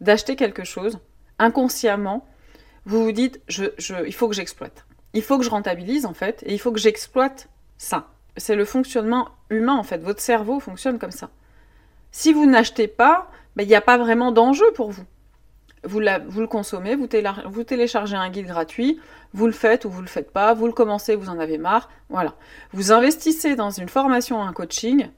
d'acheter 0.00 0.36
quelque 0.36 0.64
chose, 0.64 0.98
inconsciemment, 1.38 2.26
vous 2.84 3.02
vous 3.04 3.12
dites, 3.12 3.40
il 3.48 4.14
faut 4.14 4.28
que 4.28 4.34
j'exploite. 4.34 4.86
Il 5.12 5.22
faut 5.22 5.38
que 5.38 5.44
je 5.44 5.50
rentabilise, 5.50 6.06
en 6.06 6.14
fait, 6.14 6.42
et 6.46 6.52
il 6.52 6.58
faut 6.58 6.72
que 6.72 6.80
j'exploite 6.80 7.48
ça. 7.78 8.08
C'est 8.36 8.56
le 8.56 8.64
fonctionnement 8.64 9.28
humain, 9.50 9.76
en 9.76 9.84
fait. 9.84 9.98
Votre 9.98 10.20
cerveau 10.20 10.60
fonctionne 10.60 10.98
comme 10.98 11.12
ça. 11.12 11.30
Si 12.10 12.32
vous 12.32 12.46
n'achetez 12.46 12.88
pas, 12.88 13.30
bah, 13.56 13.62
il 13.62 13.68
n'y 13.68 13.74
a 13.74 13.80
pas 13.80 13.98
vraiment 13.98 14.32
d'enjeu 14.32 14.70
pour 14.74 14.90
vous 14.90 15.04
vous, 15.84 16.00
le 16.00 16.46
consommez, 16.46 16.96
vous, 16.96 17.06
téléchargez 17.64 18.16
un 18.16 18.30
guide 18.30 18.46
gratuit, 18.46 19.00
vous 19.32 19.46
le 19.46 19.52
faites 19.52 19.84
ou 19.84 19.90
vous 19.90 20.00
le 20.00 20.06
faites 20.06 20.32
pas, 20.32 20.54
vous 20.54 20.66
le 20.66 20.72
commencez, 20.72 21.14
vous 21.14 21.28
en 21.28 21.38
avez 21.38 21.58
marre, 21.58 21.88
voilà. 22.08 22.34
Vous 22.72 22.92
investissez 22.92 23.56
dans 23.56 23.70
une 23.70 23.88
formation, 23.88 24.42
un 24.42 24.52
coaching, 24.52 25.08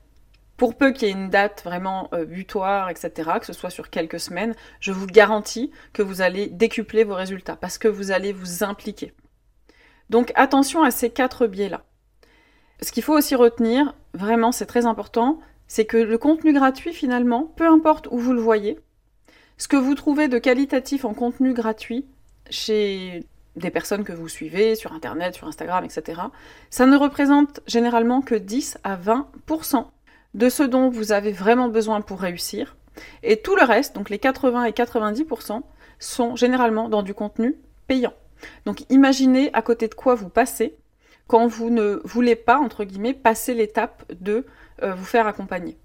pour 0.57 0.77
peu 0.77 0.93
qu'il 0.93 1.09
y 1.09 1.11
ait 1.11 1.15
une 1.15 1.29
date 1.29 1.63
vraiment 1.65 2.09
euh, 2.15 2.25
butoir, 2.25 2.89
etc., 2.89 3.31
que 3.41 3.47
ce 3.47 3.53
soit 3.53 3.71
sur 3.71 3.91
quelques 3.91 4.21
semaines, 4.21 4.55
je 4.81 4.93
vous 4.93 5.07
garantis 5.07 5.71
que 5.93 6.03
vous 6.03 6.23
allez 6.23 6.49
décupler 6.49 7.05
vos 7.05 7.15
résultats, 7.15 7.57
parce 7.57 7.79
que 7.79 7.89
vous 7.89 8.11
allez 8.11 8.33
vous 8.33 8.65
impliquer. 8.65 9.13
Donc 10.09 10.33
attention 10.35 10.83
à 10.83 10.91
ces 10.91 11.11
quatre 11.11 11.47
biais-là. 11.47 11.83
Ce 12.81 12.93
qu'il 12.93 13.03
faut 13.03 13.17
aussi 13.17 13.35
retenir, 13.35 13.95
vraiment 14.15 14.53
c'est 14.53 14.67
très 14.67 14.87
important, 14.87 15.39
c'est 15.67 15.85
que 15.85 15.97
le 15.97 16.19
contenu 16.19 16.53
gratuit 16.53 16.93
finalement, 16.93 17.53
peu 17.57 17.67
importe 17.67 18.09
où 18.11 18.19
vous 18.19 18.33
le 18.33 18.41
voyez, 18.41 18.79
ce 19.59 19.69
que 19.69 19.77
vous 19.77 19.95
trouvez 19.95 20.29
de 20.29 20.39
qualitatif 20.39 21.05
en 21.05 21.15
contenu 21.15 21.55
gratuit 21.55 22.07
chez 22.51 23.25
des 23.57 23.71
personnes 23.71 24.05
que 24.05 24.13
vous 24.13 24.29
suivez 24.29 24.75
sur 24.75 24.93
Internet, 24.93 25.35
sur 25.35 25.49
Instagram, 25.49 25.85
etc., 25.85 26.21
ça 26.71 26.87
ne 26.87 26.97
représente 26.97 27.61
généralement 27.67 28.21
que 28.21 28.35
10 28.35 28.79
à 28.85 28.97
20% 28.97 29.87
de 30.35 30.49
ce 30.51 30.63
dont 30.63 30.91
vous 30.91 31.13
avez 31.13 31.33
vraiment 31.33 31.69
besoin 31.69 32.03
pour 32.03 32.21
réussir. 32.21 32.77
Et 33.23 33.39
tout 33.39 33.57
le 33.57 33.65
reste, 33.65 33.95
donc 33.95 34.11
les 34.11 34.19
80 34.19 34.65
et 34.65 34.73
90%, 34.73 35.63
sont 35.99 36.37
généralement 36.37 36.91
dans 36.91 37.03
du 37.03 37.15
contenu 37.15 37.57
payant. 37.87 38.13
Donc 38.67 38.85
imaginez 38.91 39.51
à 39.55 39.63
côté 39.63 39.89
de 39.89 39.95
quoi 39.95 40.15
vous 40.15 40.29
passez 40.29 40.77
quand 41.27 41.47
vous 41.47 41.71
ne 41.71 42.01
voulez 42.05 42.37
pas, 42.37 42.59
entre 42.59 42.85
guillemets, 42.85 43.15
passer 43.15 43.55
l'étape 43.55 44.05
de 44.21 44.47
euh, 44.83 44.95
vous 44.95 45.05
faire 45.05 45.27
accompagner. 45.27 45.77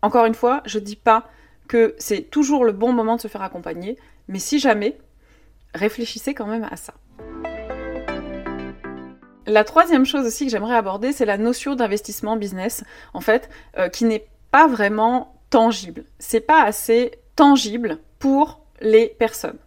Encore 0.00 0.24
une 0.26 0.34
fois, 0.34 0.62
je 0.64 0.78
ne 0.78 0.84
dis 0.84 0.96
pas 0.96 1.28
que 1.68 1.94
c'est 1.98 2.22
toujours 2.22 2.64
le 2.64 2.72
bon 2.72 2.92
moment 2.92 3.16
de 3.16 3.20
se 3.20 3.28
faire 3.28 3.42
accompagner, 3.42 3.96
mais 4.26 4.38
si 4.38 4.58
jamais, 4.58 4.98
réfléchissez 5.74 6.34
quand 6.34 6.46
même 6.46 6.66
à 6.70 6.76
ça. 6.76 6.94
La 9.46 9.64
troisième 9.64 10.04
chose 10.04 10.26
aussi 10.26 10.44
que 10.44 10.50
j'aimerais 10.50 10.76
aborder, 10.76 11.12
c'est 11.12 11.24
la 11.24 11.38
notion 11.38 11.74
d'investissement 11.74 12.36
business, 12.36 12.84
en 13.14 13.20
fait, 13.20 13.48
euh, 13.78 13.88
qui 13.88 14.04
n'est 14.04 14.26
pas 14.50 14.66
vraiment 14.66 15.34
tangible. 15.48 16.04
C'est 16.18 16.40
pas 16.40 16.62
assez 16.62 17.12
tangible 17.34 17.98
pour 18.18 18.60
les 18.80 19.06
personnes. 19.08 19.58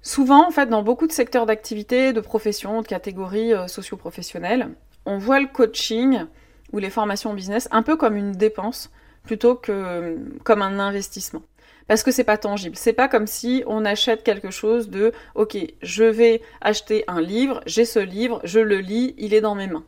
Souvent, 0.00 0.46
en 0.46 0.50
fait, 0.50 0.66
dans 0.66 0.82
beaucoup 0.82 1.06
de 1.06 1.12
secteurs 1.12 1.46
d'activité, 1.46 2.12
de 2.12 2.20
professions, 2.20 2.80
de 2.80 2.86
catégories 2.86 3.52
euh, 3.52 3.66
socio-professionnelles, 3.66 4.70
on 5.04 5.18
voit 5.18 5.40
le 5.40 5.48
coaching 5.48 6.24
ou 6.72 6.78
les 6.78 6.90
formations 6.90 7.34
business 7.34 7.68
un 7.72 7.82
peu 7.82 7.96
comme 7.96 8.16
une 8.16 8.32
dépense 8.32 8.90
plutôt 9.26 9.54
que 9.56 10.16
comme 10.44 10.62
un 10.62 10.78
investissement 10.78 11.42
parce 11.86 12.02
que 12.02 12.10
c'est 12.10 12.24
pas 12.24 12.38
tangible. 12.38 12.76
C'est 12.76 12.92
pas 12.92 13.08
comme 13.08 13.26
si 13.26 13.62
on 13.66 13.84
achète 13.84 14.22
quelque 14.22 14.50
chose 14.50 14.90
de 14.90 15.12
OK, 15.34 15.56
je 15.82 16.04
vais 16.04 16.42
acheter 16.60 17.04
un 17.06 17.20
livre, 17.20 17.60
j'ai 17.66 17.84
ce 17.84 17.98
livre, 17.98 18.40
je 18.44 18.60
le 18.60 18.78
lis, 18.78 19.14
il 19.18 19.34
est 19.34 19.40
dans 19.40 19.54
mes 19.54 19.66
mains. 19.66 19.84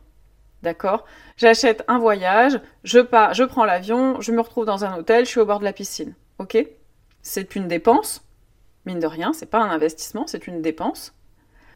D'accord? 0.63 1.05
J'achète 1.37 1.83
un 1.87 1.99
voyage, 1.99 2.59
je 2.83 2.99
pars, 2.99 3.33
je 3.33 3.43
prends 3.43 3.65
l'avion, 3.65 4.19
je 4.21 4.31
me 4.31 4.41
retrouve 4.41 4.65
dans 4.65 4.85
un 4.85 4.97
hôtel, 4.97 5.25
je 5.25 5.29
suis 5.29 5.39
au 5.39 5.45
bord 5.45 5.59
de 5.59 5.63
la 5.65 5.73
piscine. 5.73 6.13
OK? 6.37 6.57
C'est 7.21 7.55
une 7.55 7.67
dépense, 7.67 8.23
mine 8.85 8.99
de 8.99 9.07
rien, 9.07 9.33
c'est 9.33 9.45
pas 9.45 9.59
un 9.59 9.69
investissement, 9.69 10.25
c'est 10.27 10.47
une 10.47 10.61
dépense. 10.61 11.13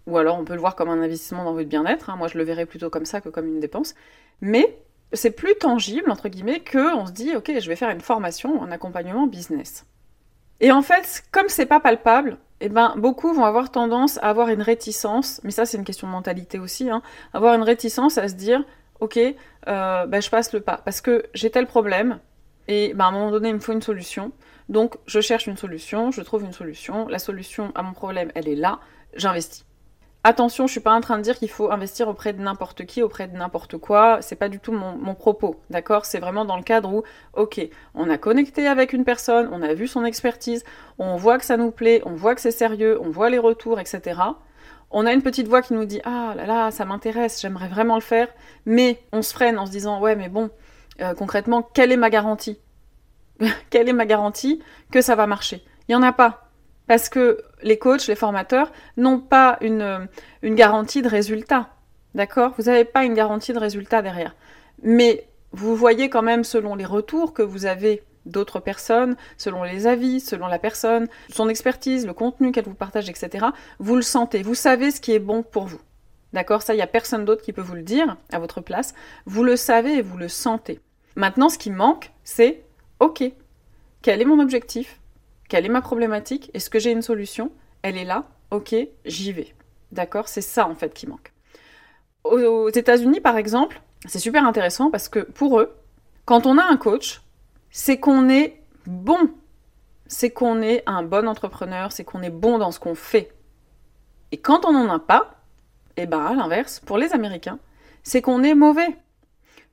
Ou 0.05 0.17
alors 0.17 0.37
on 0.37 0.43
peut 0.43 0.53
le 0.53 0.59
voir 0.59 0.75
comme 0.75 0.89
un 0.89 1.01
investissement 1.01 1.45
dans 1.45 1.53
votre 1.53 1.69
bien-être, 1.69 2.09
hein. 2.09 2.17
moi 2.17 2.27
je 2.27 2.37
le 2.37 2.43
verrais 2.43 2.65
plutôt 2.65 2.89
comme 2.89 3.05
ça 3.05 3.21
que 3.21 3.29
comme 3.29 3.47
une 3.47 3.61
dépense. 3.61 3.95
Mais 4.41 4.77
c'est 5.13 5.31
plus 5.31 5.55
tangible, 5.55 6.11
entre 6.11 6.29
guillemets, 6.29 6.59
que 6.59 6.95
on 6.95 7.05
se 7.05 7.11
dit, 7.11 7.35
ok, 7.35 7.51
je 7.59 7.67
vais 7.67 7.75
faire 7.75 7.89
une 7.89 8.01
formation 8.01 8.59
en 8.59 8.71
accompagnement 8.71 9.27
business. 9.27 9.85
Et 10.59 10.71
en 10.71 10.81
fait, 10.81 11.23
comme 11.31 11.49
c'est 11.49 11.65
pas 11.65 11.79
palpable, 11.79 12.37
eh 12.61 12.69
ben, 12.69 12.93
beaucoup 12.95 13.33
vont 13.33 13.43
avoir 13.43 13.71
tendance 13.71 14.17
à 14.19 14.29
avoir 14.29 14.47
une 14.49 14.61
réticence, 14.61 15.41
mais 15.43 15.51
ça 15.51 15.65
c'est 15.65 15.77
une 15.77 15.83
question 15.83 16.07
de 16.07 16.13
mentalité 16.13 16.59
aussi, 16.59 16.89
hein, 16.89 17.01
avoir 17.33 17.55
une 17.55 17.63
réticence 17.63 18.17
à 18.17 18.29
se 18.29 18.35
dire, 18.35 18.63
ok, 19.01 19.17
euh, 19.17 20.05
ben, 20.05 20.21
je 20.21 20.29
passe 20.29 20.53
le 20.53 20.61
pas, 20.61 20.77
parce 20.77 21.01
que 21.01 21.25
j'ai 21.33 21.49
tel 21.49 21.67
problème, 21.67 22.19
et 22.69 22.93
ben, 22.93 23.05
à 23.05 23.07
un 23.09 23.11
moment 23.11 23.31
donné 23.31 23.49
il 23.49 23.55
me 23.55 23.59
faut 23.59 23.73
une 23.73 23.81
solution, 23.81 24.31
donc 24.69 24.95
je 25.05 25.19
cherche 25.19 25.47
une 25.47 25.57
solution, 25.57 26.11
je 26.11 26.21
trouve 26.21 26.43
une 26.43 26.53
solution, 26.53 27.07
la 27.09 27.19
solution 27.19 27.73
à 27.75 27.83
mon 27.83 27.91
problème 27.91 28.31
elle 28.33 28.47
est 28.47 28.55
là, 28.55 28.79
j'investis. 29.15 29.65
Attention, 30.25 30.67
je 30.67 30.71
suis 30.71 30.79
pas 30.79 30.93
en 30.93 31.01
train 31.01 31.17
de 31.17 31.21
dire 31.21 31.37
qu'il 31.37 31.49
faut 31.49 31.69
investir 31.69 32.07
auprès 32.07 32.31
de 32.31 32.41
n'importe 32.41 32.85
qui, 32.85 33.01
auprès 33.01 33.27
de 33.27 33.35
n'importe 33.35 33.77
quoi. 33.77 34.19
C'est 34.21 34.37
pas 34.37 34.47
du 34.47 34.59
tout 34.59 34.71
mon, 34.71 35.15
propos, 35.15 35.57
d'accord? 35.69 36.05
C'est 36.05 36.19
vraiment 36.19 36.45
dans 36.45 36.55
le 36.55 36.63
cadre 36.63 36.93
où, 36.93 37.03
ok, 37.33 37.59
on 37.93 38.09
a 38.09 38.17
connecté 38.17 38.65
avec 38.67 38.93
une 38.93 39.03
personne, 39.03 39.49
on 39.51 39.61
a 39.61 39.73
vu 39.73 39.85
son 39.85 40.05
expertise, 40.05 40.63
on 40.97 41.17
voit 41.17 41.37
que 41.39 41.45
ça 41.45 41.57
nous 41.57 41.71
plaît, 41.71 42.01
on 42.05 42.13
voit 42.13 42.35
que 42.35 42.41
c'est 42.41 42.51
sérieux, 42.51 42.97
on 43.01 43.09
voit 43.09 43.29
les 43.29 43.37
retours, 43.37 43.81
etc. 43.81 44.21
On 44.91 45.05
a 45.05 45.11
une 45.11 45.23
petite 45.23 45.49
voix 45.49 45.61
qui 45.61 45.73
nous 45.73 45.83
dit 45.83 45.99
ah 46.05 46.33
là 46.37 46.45
là, 46.45 46.71
ça 46.71 46.85
m'intéresse, 46.85 47.41
j'aimerais 47.41 47.67
vraiment 47.67 47.95
le 47.95 48.01
faire, 48.01 48.29
mais 48.65 49.01
on 49.11 49.23
se 49.23 49.33
freine 49.33 49.59
en 49.59 49.65
se 49.65 49.71
disant 49.71 49.99
ouais 49.99 50.15
mais 50.15 50.29
bon, 50.29 50.51
euh, 51.01 51.13
concrètement, 51.15 51.63
quelle 51.73 51.91
est 51.91 51.97
ma 51.97 52.09
garantie? 52.09 52.59
Quelle 53.71 53.89
est 53.89 53.93
ma 53.93 54.05
garantie 54.05 54.61
que 54.91 55.01
ça 55.01 55.15
va 55.15 55.27
marcher? 55.27 55.65
Il 55.89 55.93
y 55.93 55.95
en 55.95 56.03
a 56.03 56.13
pas. 56.13 56.42
Parce 56.87 57.09
que 57.09 57.41
les 57.61 57.77
coachs, 57.77 58.07
les 58.07 58.15
formateurs 58.15 58.71
n'ont 58.97 59.19
pas 59.19 59.57
une, 59.61 60.07
une 60.41 60.55
garantie 60.55 61.01
de 61.01 61.07
résultat. 61.07 61.69
D'accord? 62.15 62.53
Vous 62.57 62.63
n'avez 62.63 62.85
pas 62.85 63.05
une 63.05 63.13
garantie 63.13 63.53
de 63.53 63.59
résultat 63.59 64.01
derrière. 64.01 64.35
Mais 64.81 65.27
vous 65.51 65.75
voyez 65.75 66.09
quand 66.09 66.21
même, 66.21 66.43
selon 66.43 66.75
les 66.75 66.85
retours 66.85 67.33
que 67.33 67.41
vous 67.41 67.65
avez 67.65 68.03
d'autres 68.25 68.59
personnes, 68.59 69.15
selon 69.37 69.63
les 69.63 69.87
avis, 69.87 70.19
selon 70.19 70.47
la 70.47 70.59
personne, 70.59 71.07
son 71.29 71.49
expertise, 71.49 72.05
le 72.05 72.13
contenu 72.13 72.51
qu'elle 72.51 72.65
vous 72.65 72.73
partage, 72.73 73.09
etc., 73.09 73.47
vous 73.79 73.95
le 73.95 74.01
sentez. 74.01 74.43
Vous 74.43 74.55
savez 74.55 74.91
ce 74.91 75.01
qui 75.01 75.13
est 75.13 75.19
bon 75.19 75.43
pour 75.43 75.65
vous. 75.65 75.81
D'accord? 76.33 76.61
Ça, 76.61 76.73
il 76.73 76.77
n'y 76.77 76.83
a 76.83 76.87
personne 76.87 77.25
d'autre 77.25 77.43
qui 77.43 77.53
peut 77.53 77.61
vous 77.61 77.75
le 77.75 77.83
dire 77.83 78.17
à 78.31 78.39
votre 78.39 78.61
place. 78.61 78.93
Vous 79.25 79.43
le 79.43 79.55
savez 79.55 79.97
et 79.97 80.01
vous 80.01 80.17
le 80.17 80.27
sentez. 80.27 80.79
Maintenant, 81.15 81.49
ce 81.49 81.57
qui 81.57 81.69
manque, 81.69 82.11
c'est 82.23 82.63
OK. 82.99 83.23
Quel 84.01 84.21
est 84.21 84.25
mon 84.25 84.39
objectif? 84.39 84.99
Quelle 85.49 85.65
est 85.65 85.69
ma 85.69 85.81
problématique 85.81 86.49
Est-ce 86.53 86.69
que 86.69 86.79
j'ai 86.79 86.91
une 86.91 87.01
solution? 87.01 87.51
Elle 87.81 87.97
est 87.97 88.05
là 88.05 88.25
Ok, 88.51 88.75
j'y 89.05 89.31
vais. 89.31 89.53
D'accord? 89.91 90.27
C'est 90.27 90.41
ça 90.41 90.67
en 90.67 90.75
fait 90.75 90.93
qui 90.93 91.07
manque. 91.07 91.31
Aux 92.23 92.69
États-Unis, 92.69 93.19
par 93.19 93.37
exemple, 93.37 93.81
c'est 94.05 94.19
super 94.19 94.45
intéressant 94.45 94.89
parce 94.89 95.09
que 95.09 95.19
pour 95.19 95.59
eux, 95.59 95.75
quand 96.25 96.45
on 96.45 96.57
a 96.57 96.63
un 96.63 96.77
coach, 96.77 97.21
c'est 97.69 97.99
qu'on 97.99 98.29
est 98.29 98.61
bon. 98.85 99.31
C'est 100.07 100.29
qu'on 100.29 100.61
est 100.61 100.83
un 100.85 101.03
bon 101.03 101.27
entrepreneur, 101.27 101.91
c'est 101.91 102.03
qu'on 102.03 102.21
est 102.21 102.29
bon 102.29 102.57
dans 102.57 102.71
ce 102.71 102.79
qu'on 102.79 102.95
fait. 102.95 103.33
Et 104.31 104.37
quand 104.37 104.65
on 104.65 104.73
n'en 104.73 104.91
a 104.93 104.99
pas, 104.99 105.41
eh 105.97 106.05
ben 106.05 106.25
à 106.25 106.33
l'inverse, 106.33 106.79
pour 106.79 106.97
les 106.97 107.13
Américains, 107.13 107.59
c'est 108.03 108.21
qu'on 108.21 108.43
est 108.43 108.55
mauvais. 108.55 108.97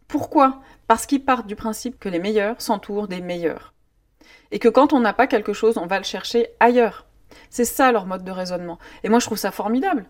Pourquoi? 0.08 0.60
Parce 0.86 1.06
qu'ils 1.06 1.24
partent 1.24 1.46
du 1.46 1.56
principe 1.56 1.98
que 1.98 2.08
les 2.08 2.18
meilleurs 2.18 2.60
s'entourent 2.60 3.08
des 3.08 3.20
meilleurs 3.20 3.74
et 4.52 4.58
que 4.58 4.68
quand 4.68 4.92
on 4.92 5.00
n'a 5.00 5.12
pas 5.12 5.26
quelque 5.26 5.52
chose, 5.52 5.78
on 5.78 5.86
va 5.86 5.98
le 5.98 6.04
chercher 6.04 6.48
ailleurs. 6.60 7.06
C'est 7.50 7.64
ça 7.64 7.92
leur 7.92 8.06
mode 8.06 8.24
de 8.24 8.30
raisonnement. 8.30 8.78
Et 9.04 9.08
moi, 9.08 9.18
je 9.18 9.26
trouve 9.26 9.38
ça 9.38 9.50
formidable. 9.50 10.06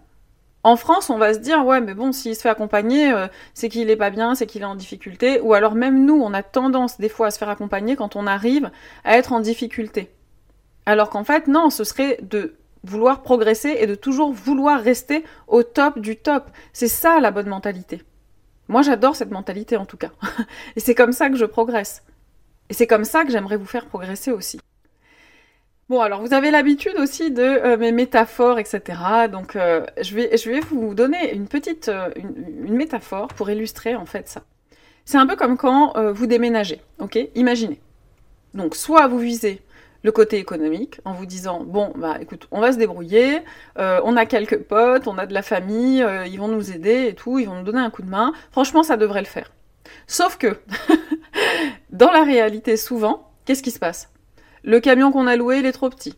En 0.63 0.77
France, 0.77 1.09
on 1.09 1.17
va 1.17 1.33
se 1.33 1.39
dire, 1.39 1.65
ouais, 1.65 1.81
mais 1.81 1.95
bon, 1.95 2.13
s'il 2.13 2.37
se 2.37 2.43
fait 2.43 2.51
accompagner, 2.51 3.13
euh, 3.13 3.29
c'est 3.55 3.71
qu'il 3.71 3.89
est 3.89 3.97
pas 3.97 4.11
bien, 4.11 4.35
c'est 4.35 4.47
qu'il 4.47 4.61
est 4.61 4.67
en 4.67 4.75
difficulté. 4.75 5.41
Ou 5.41 5.55
alors 5.55 5.75
même 5.75 6.05
nous, 6.05 6.21
on 6.21 6.35
a 6.35 6.43
tendance 6.43 6.99
des 6.99 7.09
fois 7.09 7.29
à 7.29 7.31
se 7.31 7.39
faire 7.39 7.49
accompagner 7.49 7.97
quand 7.97 8.15
on 8.15 8.27
arrive 8.27 8.71
à 9.05 9.17
être 9.17 9.33
en 9.33 9.41
difficulté. 9.41 10.11
Alors 10.85 11.09
qu'en 11.09 11.25
fait, 11.25 11.47
non, 11.47 11.71
ce 11.71 11.85
serait 11.85 12.19
de 12.21 12.57
vouloir 12.85 13.23
progresser 13.23 13.77
et 13.81 13.87
de 13.87 13.95
toujours 13.95 14.33
vouloir 14.33 14.81
rester 14.81 15.25
au 15.49 15.63
top 15.63 15.99
du 15.99 16.17
top. 16.17 16.51
C'est 16.73 16.89
ça 16.89 17.21
la 17.21 17.31
bonne 17.31 17.49
mentalité. 17.49 18.03
Moi, 18.69 18.83
j'adore 18.83 19.17
cette 19.17 19.31
mentalité 19.31 19.77
en 19.77 19.87
tout 19.87 19.97
cas. 19.97 20.11
et 20.77 20.81
c'est 20.81 20.95
comme 20.95 21.13
ça 21.13 21.31
que 21.31 21.37
je 21.37 21.47
progresse. 21.47 22.03
Et 22.71 22.75
c'est 22.75 22.87
comme 22.87 23.05
ça 23.05 23.25
que 23.25 23.33
j'aimerais 23.33 23.57
vous 23.57 23.67
faire 23.67 23.85
progresser 23.87 24.31
aussi. 24.31 24.61
Bon, 25.91 26.01
alors 26.01 26.21
vous 26.21 26.33
avez 26.33 26.53
l'habitude 26.53 26.95
aussi 26.99 27.33
de 27.33 27.43
euh, 27.43 27.77
mes 27.77 27.91
métaphores, 27.91 28.61
etc. 28.61 29.01
Donc 29.31 29.57
euh, 29.57 29.85
je, 30.01 30.15
vais, 30.15 30.37
je 30.37 30.49
vais 30.49 30.61
vous 30.61 30.95
donner 30.95 31.35
une 31.35 31.49
petite 31.49 31.89
euh, 31.89 32.11
une, 32.15 32.77
métaphore 32.77 33.27
pour 33.27 33.51
illustrer 33.51 33.97
en 33.97 34.07
fait 34.07 34.29
ça. 34.29 34.43
C'est 35.05 35.19
un 35.19 35.27
peu 35.27 35.35
comme 35.35 35.57
quand 35.57 35.95
vous 36.13 36.27
déménagez, 36.27 36.81
ok? 37.01 37.19
Imaginez. 37.35 37.81
Donc 38.55 38.77
soit 38.77 39.09
vous 39.09 39.19
visez 39.19 39.61
le 40.05 40.13
côté 40.13 40.39
économique 40.39 41.01
en 41.05 41.13
vous 41.13 41.27
disant 41.27 41.65
bon 41.65 41.93
bah 41.97 42.19
écoute 42.21 42.47
on 42.53 42.61
va 42.61 42.71
se 42.71 42.79
débrouiller, 42.79 43.41
on 43.77 44.17
a 44.17 44.27
quelques 44.27 44.59
potes, 44.59 45.09
on 45.09 45.19
a 45.19 45.27
de 45.27 45.35
la 45.35 45.43
famille, 45.43 46.07
ils 46.27 46.37
vont 46.37 46.47
nous 46.47 46.71
aider 46.71 47.07
et 47.09 47.15
tout, 47.15 47.41
ils 47.41 47.49
vont 47.49 47.57
nous 47.57 47.65
donner 47.65 47.81
un 47.81 47.91
coup 47.91 48.03
de 48.03 48.11
main. 48.11 48.33
Franchement 48.53 48.85
ça 48.85 48.97
devrait 48.97 49.23
le 49.23 49.27
faire. 49.27 49.51
Sauf 50.07 50.37
que 50.37 50.57
Dans 51.93 52.13
la 52.13 52.23
réalité, 52.23 52.77
souvent, 52.77 53.33
qu'est-ce 53.45 53.65
qui 53.65 53.73
se 53.73 53.81
passe? 53.81 54.11
Le 54.63 54.79
camion 54.79 55.11
qu'on 55.11 55.27
a 55.27 55.35
loué, 55.35 55.59
il 55.59 55.67
est 55.67 55.73
trop 55.73 55.91
petit. 55.91 56.15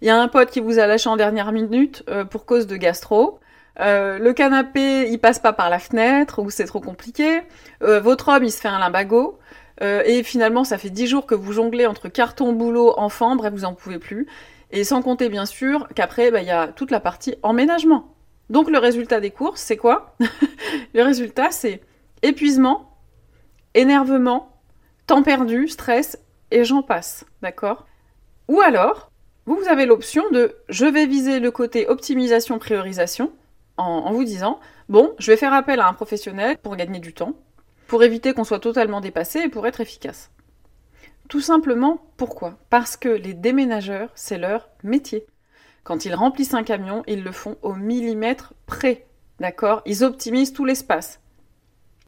Il 0.00 0.06
y 0.06 0.10
a 0.10 0.18
un 0.18 0.28
pote 0.28 0.50
qui 0.50 0.60
vous 0.60 0.78
a 0.78 0.86
lâché 0.86 1.08
en 1.08 1.16
dernière 1.16 1.52
minute 1.52 2.02
euh, 2.08 2.24
pour 2.24 2.46
cause 2.46 2.66
de 2.66 2.76
gastro. 2.76 3.38
Euh, 3.80 4.18
le 4.18 4.32
canapé, 4.32 5.10
il 5.10 5.18
passe 5.18 5.38
pas 5.38 5.52
par 5.52 5.68
la 5.68 5.78
fenêtre 5.78 6.40
ou 6.40 6.48
c'est 6.48 6.64
trop 6.64 6.80
compliqué. 6.80 7.42
Euh, 7.82 8.00
votre 8.00 8.28
homme, 8.28 8.44
il 8.44 8.50
se 8.50 8.60
fait 8.60 8.68
un 8.68 8.78
limbago. 8.78 9.38
et 9.80 10.22
finalement, 10.22 10.64
ça 10.64 10.78
fait 10.78 10.90
dix 10.90 11.08
jours 11.08 11.26
que 11.26 11.34
vous 11.34 11.52
jonglez 11.52 11.86
entre 11.86 12.08
carton, 12.08 12.52
boulot, 12.52 12.94
enfant, 12.96 13.36
bref, 13.36 13.52
vous 13.52 13.64
en 13.64 13.74
pouvez 13.74 13.98
plus. 13.98 14.28
Et 14.70 14.84
sans 14.84 15.02
compter, 15.02 15.28
bien 15.28 15.44
sûr, 15.44 15.88
qu'après, 15.94 16.30
bah, 16.30 16.40
il 16.40 16.46
y 16.46 16.52
a 16.52 16.68
toute 16.68 16.90
la 16.90 17.00
partie 17.00 17.34
emménagement. 17.42 18.14
Donc 18.48 18.70
le 18.70 18.78
résultat 18.78 19.20
des 19.20 19.30
courses, 19.30 19.60
c'est 19.60 19.76
quoi? 19.76 20.16
Le 20.94 21.02
résultat, 21.02 21.50
c'est 21.50 21.80
épuisement, 22.22 22.98
énervement, 23.74 24.51
temps 25.06 25.22
perdu, 25.22 25.68
stress, 25.68 26.18
et 26.50 26.64
j'en 26.64 26.82
passe, 26.82 27.24
d'accord? 27.40 27.86
Ou 28.48 28.60
alors, 28.60 29.10
vous 29.46 29.62
avez 29.68 29.86
l'option 29.86 30.22
de 30.30 30.54
je 30.68 30.86
vais 30.86 31.06
viser 31.06 31.40
le 31.40 31.50
côté 31.50 31.88
optimisation 31.88 32.58
priorisation 32.58 33.32
en, 33.76 34.12
vous 34.12 34.24
disant 34.24 34.60
bon, 34.88 35.14
je 35.18 35.32
vais 35.32 35.36
faire 35.36 35.54
appel 35.54 35.80
à 35.80 35.88
un 35.88 35.94
professionnel 35.94 36.58
pour 36.58 36.76
gagner 36.76 37.00
du 37.00 37.12
temps, 37.14 37.34
pour 37.86 38.02
éviter 38.04 38.34
qu'on 38.34 38.44
soit 38.44 38.60
totalement 38.60 39.00
dépassé 39.00 39.40
et 39.40 39.48
pour 39.48 39.66
être 39.66 39.80
efficace. 39.80 40.30
Tout 41.28 41.40
simplement, 41.40 42.02
pourquoi? 42.16 42.58
Parce 42.68 42.96
que 42.96 43.08
les 43.08 43.34
déménageurs, 43.34 44.10
c'est 44.14 44.38
leur 44.38 44.68
métier. 44.82 45.26
Quand 45.82 46.04
ils 46.04 46.14
remplissent 46.14 46.54
un 46.54 46.62
camion, 46.62 47.02
ils 47.06 47.24
le 47.24 47.32
font 47.32 47.56
au 47.62 47.74
millimètre 47.74 48.52
près. 48.66 49.06
D'accord? 49.40 49.82
Ils 49.86 50.04
optimisent 50.04 50.52
tout 50.52 50.64
l'espace. 50.64 51.20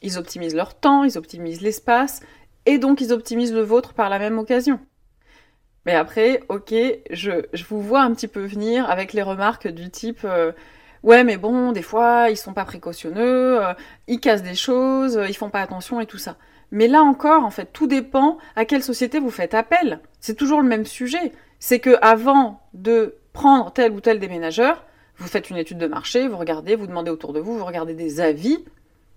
Ils 0.02 0.18
optimisent 0.18 0.54
leur 0.54 0.74
temps, 0.74 1.02
ils 1.04 1.16
optimisent 1.16 1.62
l'espace, 1.62 2.20
et 2.66 2.78
donc 2.78 3.00
ils 3.00 3.12
optimisent 3.12 3.52
le 3.52 3.62
vôtre 3.62 3.94
par 3.94 4.09
la 4.09 4.18
même 4.18 4.38
occasion. 4.38 4.80
Mais 5.87 5.94
après, 5.94 6.42
ok, 6.49 6.75
je, 7.11 7.44
je 7.52 7.64
vous 7.64 7.83
vois 7.83 8.02
un 8.02 8.12
petit 8.14 8.28
peu 8.28 8.44
venir 8.44 8.88
avec 8.88 9.12
les 9.12 9.23
remarques 9.23 9.68
du 9.68 9.90
type 9.90 10.21
euh, 10.25 10.52
ouais 11.02 11.23
mais 11.25 11.37
bon, 11.37 11.73
des 11.73 11.83
fois 11.83 12.30
ils 12.30 12.37
sont 12.37 12.54
pas 12.54 12.64
précautionneux, 12.64 13.62
euh, 13.62 13.75
ils 14.09 14.21
cassent 14.21 14.42
des 14.42 14.54
choses, 14.54 15.18
euh, 15.18 15.28
ils 15.28 15.37
font 15.37 15.50
pas 15.50 15.61
attention 15.61 16.00
et 16.00 16.06
tout 16.06 16.18
ça. 16.18 16.37
Mais 16.71 16.88
là 16.88 17.02
encore, 17.02 17.44
en 17.44 17.50
fait, 17.50 17.71
tout 17.73 17.87
dépend 17.87 18.38
à 18.56 18.64
quelle 18.64 18.83
société 18.83 19.21
vous 19.21 19.30
faites 19.30 19.54
appel. 19.54 20.00
C'est 20.18 20.35
toujours 20.35 20.61
le 20.61 20.66
même 20.66 20.87
sujet. 20.87 21.33
C'est 21.61 21.78
que 21.78 21.97
avant 22.02 22.61
de 22.73 23.16
prendre 23.33 23.73
tel 23.73 23.92
ou 23.92 24.00
tel 24.00 24.18
déménageur, 24.18 24.85
vous 25.16 25.28
faites 25.28 25.50
une 25.50 25.56
étude 25.56 25.78
de 25.78 25.87
marché, 25.87 26.26
vous 26.26 26.37
regardez, 26.37 26.75
vous 26.75 26.87
demandez 26.87 27.11
autour 27.11 27.33
de 27.33 27.38
vous, 27.38 27.56
vous 27.56 27.64
regardez 27.64 27.94
des 27.94 28.21
avis, 28.21 28.64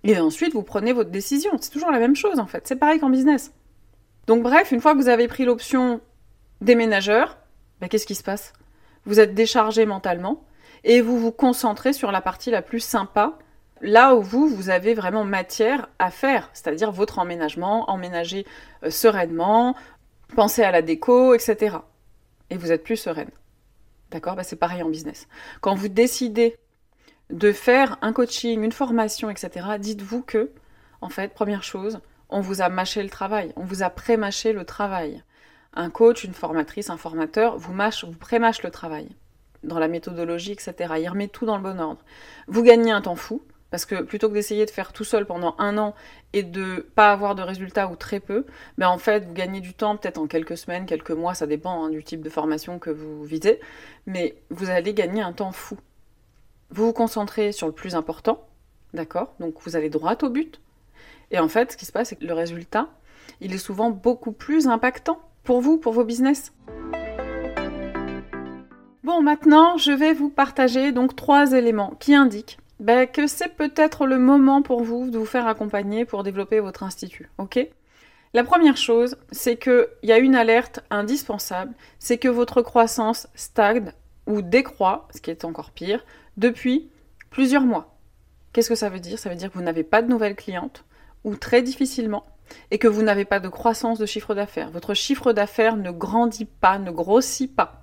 et 0.04 0.18
ensuite 0.18 0.52
vous 0.52 0.62
prenez 0.62 0.92
votre 0.92 1.10
décision. 1.10 1.50
C'est 1.60 1.70
toujours 1.70 1.90
la 1.90 1.98
même 1.98 2.16
chose 2.16 2.38
en 2.38 2.46
fait. 2.46 2.66
C'est 2.66 2.76
pareil 2.76 3.00
qu'en 3.00 3.10
business. 3.10 3.52
Donc 4.26 4.42
bref, 4.42 4.72
une 4.72 4.80
fois 4.80 4.92
que 4.92 4.98
vous 4.98 5.08
avez 5.08 5.28
pris 5.28 5.44
l'option 5.44 6.00
déménageur, 6.60 7.38
ben, 7.80 7.88
qu'est-ce 7.88 8.06
qui 8.06 8.14
se 8.14 8.22
passe? 8.22 8.52
Vous 9.04 9.20
êtes 9.20 9.34
déchargé 9.34 9.86
mentalement 9.86 10.44
et 10.84 11.00
vous 11.00 11.18
vous 11.18 11.32
concentrez 11.32 11.92
sur 11.92 12.12
la 12.12 12.20
partie 12.20 12.50
la 12.50 12.62
plus 12.62 12.80
sympa, 12.80 13.38
là 13.80 14.14
où 14.14 14.22
vous, 14.22 14.48
vous 14.48 14.70
avez 14.70 14.94
vraiment 14.94 15.24
matière 15.24 15.88
à 15.98 16.10
faire, 16.10 16.50
c'est-à-dire 16.52 16.92
votre 16.92 17.18
emménagement, 17.18 17.90
emménager 17.90 18.46
euh, 18.84 18.90
sereinement, 18.90 19.74
penser 20.34 20.62
à 20.62 20.70
la 20.70 20.82
déco, 20.82 21.34
etc. 21.34 21.76
Et 22.50 22.56
vous 22.56 22.72
êtes 22.72 22.84
plus 22.84 22.96
sereine. 22.96 23.30
D'accord? 24.10 24.36
Bah, 24.36 24.44
C'est 24.44 24.56
pareil 24.56 24.82
en 24.82 24.88
business. 24.88 25.28
Quand 25.60 25.74
vous 25.74 25.88
décidez 25.88 26.56
de 27.30 27.52
faire 27.52 27.98
un 28.02 28.12
coaching, 28.12 28.62
une 28.62 28.72
formation, 28.72 29.30
etc., 29.30 29.50
dites-vous 29.78 30.22
que, 30.22 30.50
en 31.00 31.08
fait, 31.08 31.34
première 31.34 31.62
chose, 31.62 32.00
on 32.28 32.40
vous 32.40 32.62
a 32.62 32.68
mâché 32.68 33.02
le 33.02 33.10
travail, 33.10 33.52
on 33.56 33.64
vous 33.64 33.82
a 33.82 33.90
pré-mâché 33.90 34.52
le 34.52 34.64
travail. 34.64 35.22
Un 35.74 35.90
coach, 35.90 36.24
une 36.24 36.34
formatrice, 36.34 36.90
un 36.90 36.96
formateur 36.96 37.58
vous 37.58 37.72
mâche, 37.72 38.04
vous 38.04 38.12
pré-mâche 38.12 38.62
le 38.62 38.70
travail 38.70 39.08
dans 39.62 39.78
la 39.78 39.88
méthodologie, 39.88 40.52
etc. 40.52 40.94
Il 40.98 41.08
remet 41.08 41.28
tout 41.28 41.46
dans 41.46 41.56
le 41.56 41.62
bon 41.62 41.80
ordre. 41.80 42.00
Vous 42.46 42.62
gagnez 42.62 42.90
un 42.90 43.02
temps 43.02 43.16
fou, 43.16 43.42
parce 43.70 43.84
que 43.84 44.02
plutôt 44.02 44.28
que 44.28 44.34
d'essayer 44.34 44.64
de 44.64 44.70
faire 44.70 44.92
tout 44.92 45.04
seul 45.04 45.26
pendant 45.26 45.54
un 45.58 45.76
an 45.78 45.94
et 46.32 46.42
de 46.42 46.86
pas 46.94 47.12
avoir 47.12 47.34
de 47.34 47.42
résultats 47.42 47.88
ou 47.88 47.96
très 47.96 48.20
peu, 48.20 48.46
ben 48.78 48.88
en 48.88 48.98
fait 48.98 49.24
vous 49.24 49.34
gagnez 49.34 49.60
du 49.60 49.74
temps 49.74 49.96
peut-être 49.96 50.18
en 50.18 50.26
quelques 50.26 50.56
semaines, 50.56 50.86
quelques 50.86 51.10
mois, 51.10 51.34
ça 51.34 51.46
dépend 51.46 51.84
hein, 51.84 51.90
du 51.90 52.02
type 52.02 52.22
de 52.22 52.30
formation 52.30 52.78
que 52.78 52.90
vous 52.90 53.24
visez, 53.24 53.60
mais 54.06 54.36
vous 54.50 54.70
allez 54.70 54.94
gagner 54.94 55.22
un 55.22 55.32
temps 55.32 55.52
fou. 55.52 55.76
Vous 56.70 56.86
vous 56.86 56.92
concentrez 56.92 57.52
sur 57.52 57.66
le 57.66 57.72
plus 57.72 57.94
important, 57.94 58.46
d'accord? 58.92 59.34
Donc 59.40 59.54
vous 59.64 59.74
allez 59.74 59.88
droit 59.88 60.16
au 60.22 60.28
but. 60.28 60.60
Et 61.30 61.38
en 61.38 61.48
fait, 61.48 61.72
ce 61.72 61.76
qui 61.78 61.86
se 61.86 61.92
passe, 61.92 62.10
c'est 62.10 62.16
que 62.16 62.26
le 62.26 62.34
résultat, 62.34 62.88
il 63.40 63.54
est 63.54 63.58
souvent 63.58 63.90
beaucoup 63.90 64.32
plus 64.32 64.68
impactant 64.68 65.18
pour 65.44 65.62
vous, 65.62 65.78
pour 65.78 65.94
vos 65.94 66.04
business. 66.04 66.52
Bon, 69.02 69.22
maintenant, 69.22 69.78
je 69.78 69.92
vais 69.92 70.12
vous 70.12 70.28
partager 70.28 70.92
donc 70.92 71.16
trois 71.16 71.52
éléments 71.52 71.94
qui 71.98 72.14
indiquent 72.14 72.58
ben, 72.80 73.06
que 73.06 73.26
c'est 73.26 73.56
peut-être 73.56 74.06
le 74.06 74.18
moment 74.18 74.60
pour 74.62 74.84
vous 74.84 75.10
de 75.10 75.18
vous 75.18 75.24
faire 75.24 75.46
accompagner 75.46 76.04
pour 76.04 76.22
développer 76.22 76.60
votre 76.60 76.82
institut. 76.82 77.30
Ok? 77.38 77.66
La 78.34 78.44
première 78.44 78.76
chose, 78.76 79.16
c'est 79.32 79.56
qu'il 79.56 79.88
y 80.02 80.12
a 80.12 80.18
une 80.18 80.34
alerte 80.34 80.80
indispensable, 80.90 81.72
c'est 81.98 82.18
que 82.18 82.28
votre 82.28 82.60
croissance 82.60 83.26
stagne 83.34 83.92
ou 84.26 84.42
décroît, 84.42 85.08
ce 85.14 85.22
qui 85.22 85.30
est 85.30 85.46
encore 85.46 85.70
pire, 85.70 86.04
depuis 86.38 86.88
plusieurs 87.30 87.62
mois. 87.62 87.98
Qu'est-ce 88.52 88.70
que 88.70 88.74
ça 88.74 88.88
veut 88.88 89.00
dire? 89.00 89.18
Ça 89.18 89.28
veut 89.28 89.36
dire 89.36 89.50
que 89.50 89.58
vous 89.58 89.64
n'avez 89.64 89.84
pas 89.84 90.00
de 90.00 90.08
nouvelles 90.08 90.36
clientes 90.36 90.84
ou 91.24 91.36
très 91.36 91.60
difficilement 91.60 92.24
et 92.70 92.78
que 92.78 92.88
vous 92.88 93.02
n'avez 93.02 93.26
pas 93.26 93.40
de 93.40 93.48
croissance 93.48 93.98
de 93.98 94.06
chiffre 94.06 94.34
d'affaires. 94.34 94.70
Votre 94.70 94.94
chiffre 94.94 95.34
d'affaires 95.34 95.76
ne 95.76 95.90
grandit 95.90 96.46
pas, 96.46 96.78
ne 96.78 96.90
grossit 96.90 97.54
pas 97.54 97.82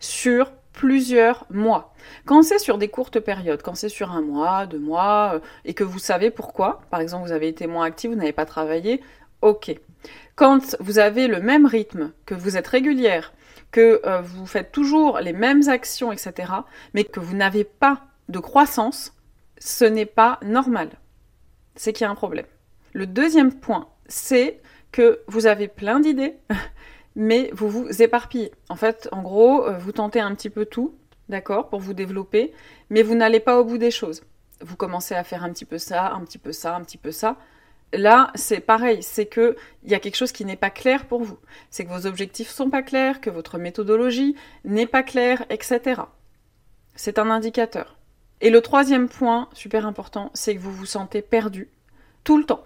sur 0.00 0.50
plusieurs 0.72 1.46
mois. 1.50 1.94
Quand 2.26 2.42
c'est 2.42 2.58
sur 2.58 2.78
des 2.78 2.88
courtes 2.88 3.20
périodes, 3.20 3.62
quand 3.62 3.76
c'est 3.76 3.88
sur 3.88 4.10
un 4.10 4.22
mois, 4.22 4.66
deux 4.66 4.80
mois, 4.80 5.34
euh, 5.34 5.40
et 5.64 5.72
que 5.72 5.84
vous 5.84 6.00
savez 6.00 6.30
pourquoi, 6.30 6.82
par 6.90 7.00
exemple 7.00 7.26
vous 7.26 7.32
avez 7.32 7.46
été 7.46 7.66
moins 7.68 7.86
actif, 7.86 8.10
vous 8.10 8.16
n'avez 8.16 8.32
pas 8.32 8.44
travaillé, 8.44 9.00
ok. 9.40 9.74
Quand 10.34 10.76
vous 10.80 10.98
avez 10.98 11.28
le 11.28 11.40
même 11.40 11.64
rythme, 11.64 12.10
que 12.26 12.34
vous 12.34 12.56
êtes 12.56 12.66
régulière, 12.66 13.32
que 13.74 14.00
euh, 14.06 14.20
vous 14.20 14.46
faites 14.46 14.70
toujours 14.70 15.18
les 15.18 15.32
mêmes 15.32 15.68
actions, 15.68 16.12
etc., 16.12 16.52
mais 16.94 17.02
que 17.02 17.18
vous 17.18 17.34
n'avez 17.34 17.64
pas 17.64 18.02
de 18.28 18.38
croissance, 18.38 19.12
ce 19.58 19.84
n'est 19.84 20.06
pas 20.06 20.38
normal. 20.44 20.90
C'est 21.74 21.92
qu'il 21.92 22.04
y 22.04 22.06
a 22.06 22.10
un 22.10 22.14
problème. 22.14 22.46
Le 22.92 23.08
deuxième 23.08 23.52
point, 23.52 23.88
c'est 24.06 24.60
que 24.92 25.22
vous 25.26 25.46
avez 25.46 25.66
plein 25.66 25.98
d'idées, 25.98 26.36
mais 27.16 27.50
vous 27.52 27.68
vous 27.68 28.00
éparpillez. 28.00 28.52
En 28.68 28.76
fait, 28.76 29.08
en 29.10 29.22
gros, 29.22 29.66
euh, 29.66 29.76
vous 29.76 29.90
tentez 29.90 30.20
un 30.20 30.32
petit 30.36 30.50
peu 30.50 30.66
tout, 30.66 30.94
d'accord, 31.28 31.68
pour 31.68 31.80
vous 31.80 31.94
développer, 31.94 32.52
mais 32.90 33.02
vous 33.02 33.16
n'allez 33.16 33.40
pas 33.40 33.58
au 33.58 33.64
bout 33.64 33.78
des 33.78 33.90
choses. 33.90 34.22
Vous 34.60 34.76
commencez 34.76 35.16
à 35.16 35.24
faire 35.24 35.42
un 35.42 35.50
petit 35.50 35.64
peu 35.64 35.78
ça, 35.78 36.12
un 36.12 36.20
petit 36.20 36.38
peu 36.38 36.52
ça, 36.52 36.76
un 36.76 36.82
petit 36.82 36.96
peu 36.96 37.10
ça. 37.10 37.38
Là, 37.92 38.32
c'est 38.34 38.60
pareil, 38.60 39.02
c'est 39.02 39.26
que 39.26 39.56
il 39.84 39.90
y 39.90 39.94
a 39.94 40.00
quelque 40.00 40.16
chose 40.16 40.32
qui 40.32 40.44
n'est 40.44 40.56
pas 40.56 40.70
clair 40.70 41.06
pour 41.06 41.22
vous. 41.22 41.38
C'est 41.70 41.84
que 41.84 41.92
vos 41.92 42.06
objectifs 42.06 42.48
sont 42.48 42.70
pas 42.70 42.82
clairs, 42.82 43.20
que 43.20 43.30
votre 43.30 43.58
méthodologie 43.58 44.34
n'est 44.64 44.86
pas 44.86 45.02
claire, 45.02 45.44
etc. 45.50 46.02
C'est 46.96 47.18
un 47.18 47.30
indicateur. 47.30 47.96
Et 48.40 48.50
le 48.50 48.60
troisième 48.60 49.08
point, 49.08 49.48
super 49.52 49.86
important, 49.86 50.30
c'est 50.34 50.56
que 50.56 50.60
vous 50.60 50.72
vous 50.72 50.86
sentez 50.86 51.22
perdu 51.22 51.68
tout 52.24 52.36
le 52.36 52.44
temps 52.44 52.64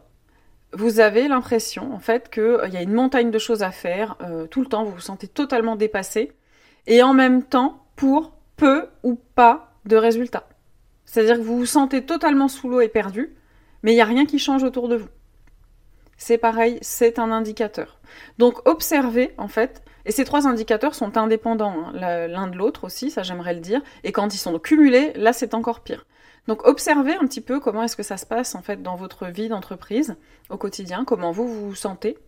vous 0.72 1.00
avez 1.00 1.28
l'impression 1.28 1.94
en 1.94 1.98
fait 1.98 2.30
qu'il 2.30 2.42
euh, 2.42 2.68
y 2.68 2.76
a 2.76 2.82
une 2.82 2.92
montagne 2.92 3.30
de 3.30 3.38
choses 3.38 3.62
à 3.62 3.70
faire 3.70 4.16
euh, 4.20 4.46
tout 4.46 4.60
le 4.60 4.66
temps, 4.66 4.84
vous 4.84 4.92
vous 4.92 5.00
sentez 5.00 5.28
totalement 5.28 5.76
dépassé, 5.76 6.32
et 6.86 7.02
en 7.02 7.14
même 7.14 7.42
temps 7.42 7.84
pour 7.96 8.32
peu 8.56 8.86
ou 9.02 9.14
pas 9.34 9.72
de 9.86 9.96
résultats. 9.96 10.48
C'est-à-dire 11.04 11.36
que 11.36 11.42
vous 11.42 11.56
vous 11.56 11.66
sentez 11.66 12.04
totalement 12.04 12.48
sous 12.48 12.68
l'eau 12.68 12.80
et 12.80 12.88
perdu, 12.88 13.34
mais 13.82 13.92
il 13.92 13.96
n'y 13.96 14.00
a 14.00 14.06
rien 14.06 14.26
qui 14.26 14.38
change 14.38 14.62
autour 14.62 14.88
de 14.88 14.96
vous. 14.96 15.08
C'est 16.16 16.38
pareil, 16.38 16.78
c'est 16.82 17.18
un 17.18 17.30
indicateur. 17.30 18.00
Donc 18.38 18.66
observez 18.68 19.34
en 19.38 19.48
fait, 19.48 19.82
et 20.04 20.12
ces 20.12 20.24
trois 20.24 20.48
indicateurs 20.48 20.94
sont 20.94 21.16
indépendants 21.16 21.92
hein, 21.94 22.26
l'un 22.26 22.48
de 22.48 22.56
l'autre 22.56 22.84
aussi, 22.84 23.10
ça 23.10 23.22
j'aimerais 23.22 23.54
le 23.54 23.60
dire, 23.60 23.80
et 24.04 24.12
quand 24.12 24.34
ils 24.34 24.38
sont 24.38 24.58
cumulés, 24.58 25.12
là 25.14 25.32
c'est 25.32 25.54
encore 25.54 25.80
pire. 25.80 26.06
Donc 26.48 26.66
observez 26.66 27.14
un 27.14 27.26
petit 27.26 27.40
peu 27.40 27.60
comment 27.60 27.82
est-ce 27.82 27.96
que 27.96 28.02
ça 28.02 28.16
se 28.16 28.26
passe 28.26 28.54
en 28.54 28.62
fait 28.62 28.82
dans 28.82 28.96
votre 28.96 29.26
vie 29.26 29.48
d'entreprise 29.48 30.16
au 30.48 30.56
quotidien, 30.56 31.04
comment 31.04 31.30
vous 31.30 31.46
vous 31.46 31.74
sentez, 31.74 32.18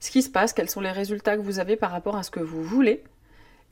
ce 0.00 0.10
qui 0.10 0.22
se 0.22 0.30
passe, 0.30 0.52
quels 0.52 0.70
sont 0.70 0.80
les 0.80 0.92
résultats 0.92 1.36
que 1.36 1.42
vous 1.42 1.58
avez 1.58 1.76
par 1.76 1.90
rapport 1.90 2.16
à 2.16 2.22
ce 2.22 2.30
que 2.30 2.40
vous 2.40 2.62
voulez, 2.62 3.02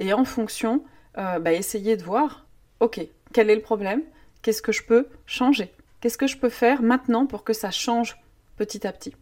et 0.01 0.13
en 0.13 0.25
fonction, 0.25 0.83
euh, 1.19 1.39
bah, 1.39 1.53
essayez 1.53 1.97
de 1.97 2.03
voir, 2.03 2.47
ok, 2.81 3.01
quel 3.33 3.49
est 3.49 3.55
le 3.55 3.63
problème, 3.63 4.03
qu'est-ce 4.43 4.63
que 4.63 4.73
je 4.73 4.83
peux 4.83 5.07
changer, 5.25 5.73
qu'est-ce 6.03 6.19
que 6.19 6.27
je 6.27 6.37
peux 6.37 6.51
faire 6.51 6.83
maintenant 6.83 7.27
pour 7.27 7.45
que 7.45 7.55
ça 7.55 7.71
change 7.71 8.19
petit 8.57 8.87
à 8.87 8.93
petit? 8.93 9.15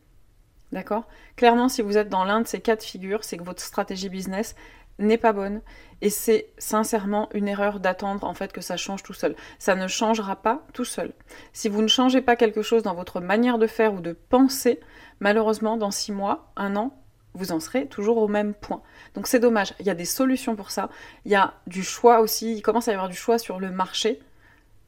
D'accord? 0.72 1.06
Clairement, 1.36 1.68
si 1.68 1.82
vous 1.82 1.96
êtes 1.96 2.08
dans 2.08 2.24
l'un 2.24 2.40
de 2.40 2.46
ces 2.48 2.60
quatre 2.60 2.82
figures, 2.82 3.22
c'est 3.22 3.36
que 3.36 3.44
votre 3.44 3.62
stratégie 3.62 4.08
business, 4.08 4.54
n'est 5.00 5.18
pas 5.18 5.32
bonne 5.32 5.62
et 6.02 6.10
c'est 6.10 6.48
sincèrement 6.58 7.28
une 7.32 7.48
erreur 7.48 7.80
d'attendre 7.80 8.26
en 8.26 8.34
fait 8.34 8.52
que 8.52 8.60
ça 8.60 8.76
change 8.76 9.02
tout 9.02 9.12
seul. 9.12 9.34
Ça 9.58 9.74
ne 9.74 9.88
changera 9.88 10.36
pas 10.36 10.66
tout 10.72 10.84
seul. 10.84 11.12
Si 11.52 11.68
vous 11.68 11.82
ne 11.82 11.88
changez 11.88 12.20
pas 12.20 12.36
quelque 12.36 12.62
chose 12.62 12.82
dans 12.82 12.94
votre 12.94 13.20
manière 13.20 13.58
de 13.58 13.66
faire 13.66 13.94
ou 13.94 14.00
de 14.00 14.12
penser, 14.12 14.80
malheureusement 15.18 15.76
dans 15.76 15.90
six 15.90 16.12
mois, 16.12 16.52
un 16.56 16.76
an, 16.76 16.94
vous 17.34 17.52
en 17.52 17.60
serez 17.60 17.86
toujours 17.86 18.18
au 18.18 18.28
même 18.28 18.54
point. 18.54 18.82
Donc 19.14 19.26
c'est 19.26 19.38
dommage. 19.38 19.74
Il 19.80 19.86
y 19.86 19.90
a 19.90 19.94
des 19.94 20.04
solutions 20.04 20.56
pour 20.56 20.70
ça. 20.70 20.90
Il 21.24 21.32
y 21.32 21.36
a 21.36 21.54
du 21.66 21.82
choix 21.82 22.20
aussi. 22.20 22.54
Il 22.54 22.62
commence 22.62 22.88
à 22.88 22.92
y 22.92 22.94
avoir 22.94 23.08
du 23.08 23.16
choix 23.16 23.38
sur 23.38 23.60
le 23.60 23.70
marché. 23.70 24.20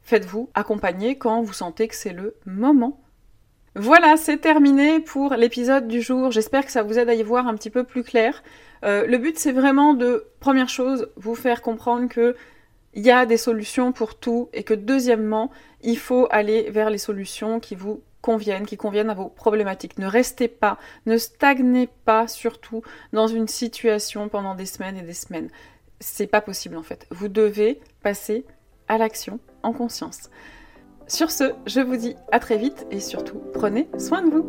Faites-vous 0.03 0.49
accompagner 0.53 1.17
quand 1.17 1.41
vous 1.41 1.53
sentez 1.53 1.87
que 1.87 1.95
c'est 1.95 2.13
le 2.13 2.35
moment 2.45 2.99
voilà, 3.75 4.17
c'est 4.17 4.37
terminé 4.37 4.99
pour 4.99 5.33
l'épisode 5.33 5.87
du 5.87 5.99
jour. 5.99 6.29
J'espère 6.29 6.63
que 6.63 6.71
ça 6.71 6.83
vous 6.83 6.99
aide 6.99 7.09
à 7.09 7.15
y 7.15 7.23
voir 7.23 7.47
un 7.47 7.55
petit 7.55 7.71
peu 7.71 7.83
plus 7.83 8.03
clair. 8.03 8.43
Euh, 8.83 9.07
le 9.07 9.17
but, 9.17 9.39
c'est 9.39 9.51
vraiment 9.51 9.95
de, 9.95 10.27
première 10.39 10.69
chose, 10.69 11.09
vous 11.15 11.33
faire 11.33 11.63
comprendre 11.63 12.07
que 12.07 12.35
il 12.93 13.03
y 13.03 13.09
a 13.09 13.25
des 13.25 13.37
solutions 13.37 13.91
pour 13.91 14.13
tout 14.13 14.49
et 14.53 14.61
que 14.61 14.75
deuxièmement, 14.75 15.49
il 15.81 15.97
faut 15.97 16.27
aller 16.29 16.69
vers 16.69 16.91
les 16.91 16.99
solutions 16.99 17.59
qui 17.59 17.73
vous 17.73 18.03
conviennent, 18.21 18.67
qui 18.67 18.77
conviennent 18.77 19.09
à 19.09 19.15
vos 19.15 19.29
problématiques. 19.29 19.97
Ne 19.97 20.05
restez 20.05 20.47
pas, 20.47 20.77
ne 21.07 21.17
stagnez 21.17 21.89
pas 22.05 22.27
surtout 22.27 22.83
dans 23.11 23.25
une 23.25 23.47
situation 23.47 24.29
pendant 24.29 24.53
des 24.53 24.67
semaines 24.67 24.97
et 24.97 25.01
des 25.01 25.13
semaines. 25.13 25.49
C'est 25.99 26.27
pas 26.27 26.41
possible 26.41 26.77
en 26.77 26.83
fait. 26.83 27.07
Vous 27.09 27.27
devez 27.27 27.79
passer 28.03 28.45
à 28.87 28.99
l'action 28.99 29.39
en 29.63 29.73
conscience. 29.73 30.29
Sur 31.07 31.31
ce, 31.31 31.53
je 31.65 31.81
vous 31.81 31.97
dis 31.97 32.15
à 32.31 32.39
très 32.39 32.57
vite 32.57 32.85
et 32.91 32.99
surtout, 32.99 33.41
prenez 33.53 33.89
soin 33.97 34.21
de 34.21 34.29
vous. 34.29 34.45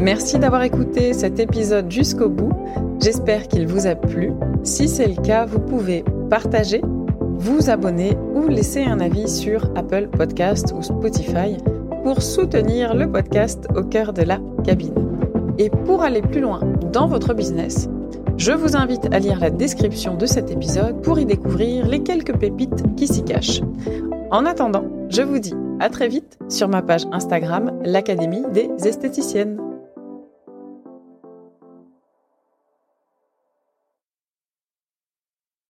Merci 0.00 0.38
d'avoir 0.38 0.62
écouté 0.62 1.14
cet 1.14 1.40
épisode 1.40 1.90
jusqu'au 1.90 2.28
bout. 2.28 2.52
J'espère 3.00 3.48
qu'il 3.48 3.66
vous 3.66 3.86
a 3.86 3.94
plu. 3.94 4.32
Si 4.62 4.88
c'est 4.88 5.08
le 5.08 5.20
cas, 5.20 5.46
vous 5.46 5.60
pouvez 5.60 6.04
partager, 6.28 6.82
vous 7.38 7.70
abonner 7.70 8.16
ou 8.34 8.48
laisser 8.48 8.84
un 8.84 9.00
avis 9.00 9.28
sur 9.28 9.70
Apple 9.76 10.08
Podcast 10.08 10.74
ou 10.76 10.82
Spotify 10.82 11.56
pour 12.04 12.22
soutenir 12.22 12.94
le 12.94 13.10
podcast 13.10 13.66
au 13.74 13.82
cœur 13.82 14.12
de 14.12 14.22
la 14.22 14.38
cabine. 14.62 14.94
Et 15.58 15.70
pour 15.70 16.02
aller 16.02 16.22
plus 16.22 16.40
loin 16.40 16.60
dans 16.92 17.06
votre 17.06 17.32
business, 17.32 17.88
je 18.36 18.52
vous 18.52 18.76
invite 18.76 19.12
à 19.12 19.18
lire 19.18 19.38
la 19.38 19.50
description 19.50 20.16
de 20.16 20.26
cet 20.26 20.50
épisode 20.50 21.02
pour 21.02 21.18
y 21.18 21.26
découvrir 21.26 21.86
les 21.86 22.02
quelques 22.02 22.36
pépites 22.36 22.96
qui 22.96 23.06
s'y 23.06 23.24
cachent. 23.24 23.60
En 24.30 24.44
attendant, 24.46 24.84
je 25.08 25.22
vous 25.22 25.38
dis 25.38 25.54
à 25.80 25.88
très 25.88 26.08
vite 26.08 26.38
sur 26.48 26.68
ma 26.68 26.82
page 26.82 27.04
Instagram, 27.12 27.72
l'Académie 27.84 28.44
des 28.52 28.70
esthéticiennes. 28.86 29.63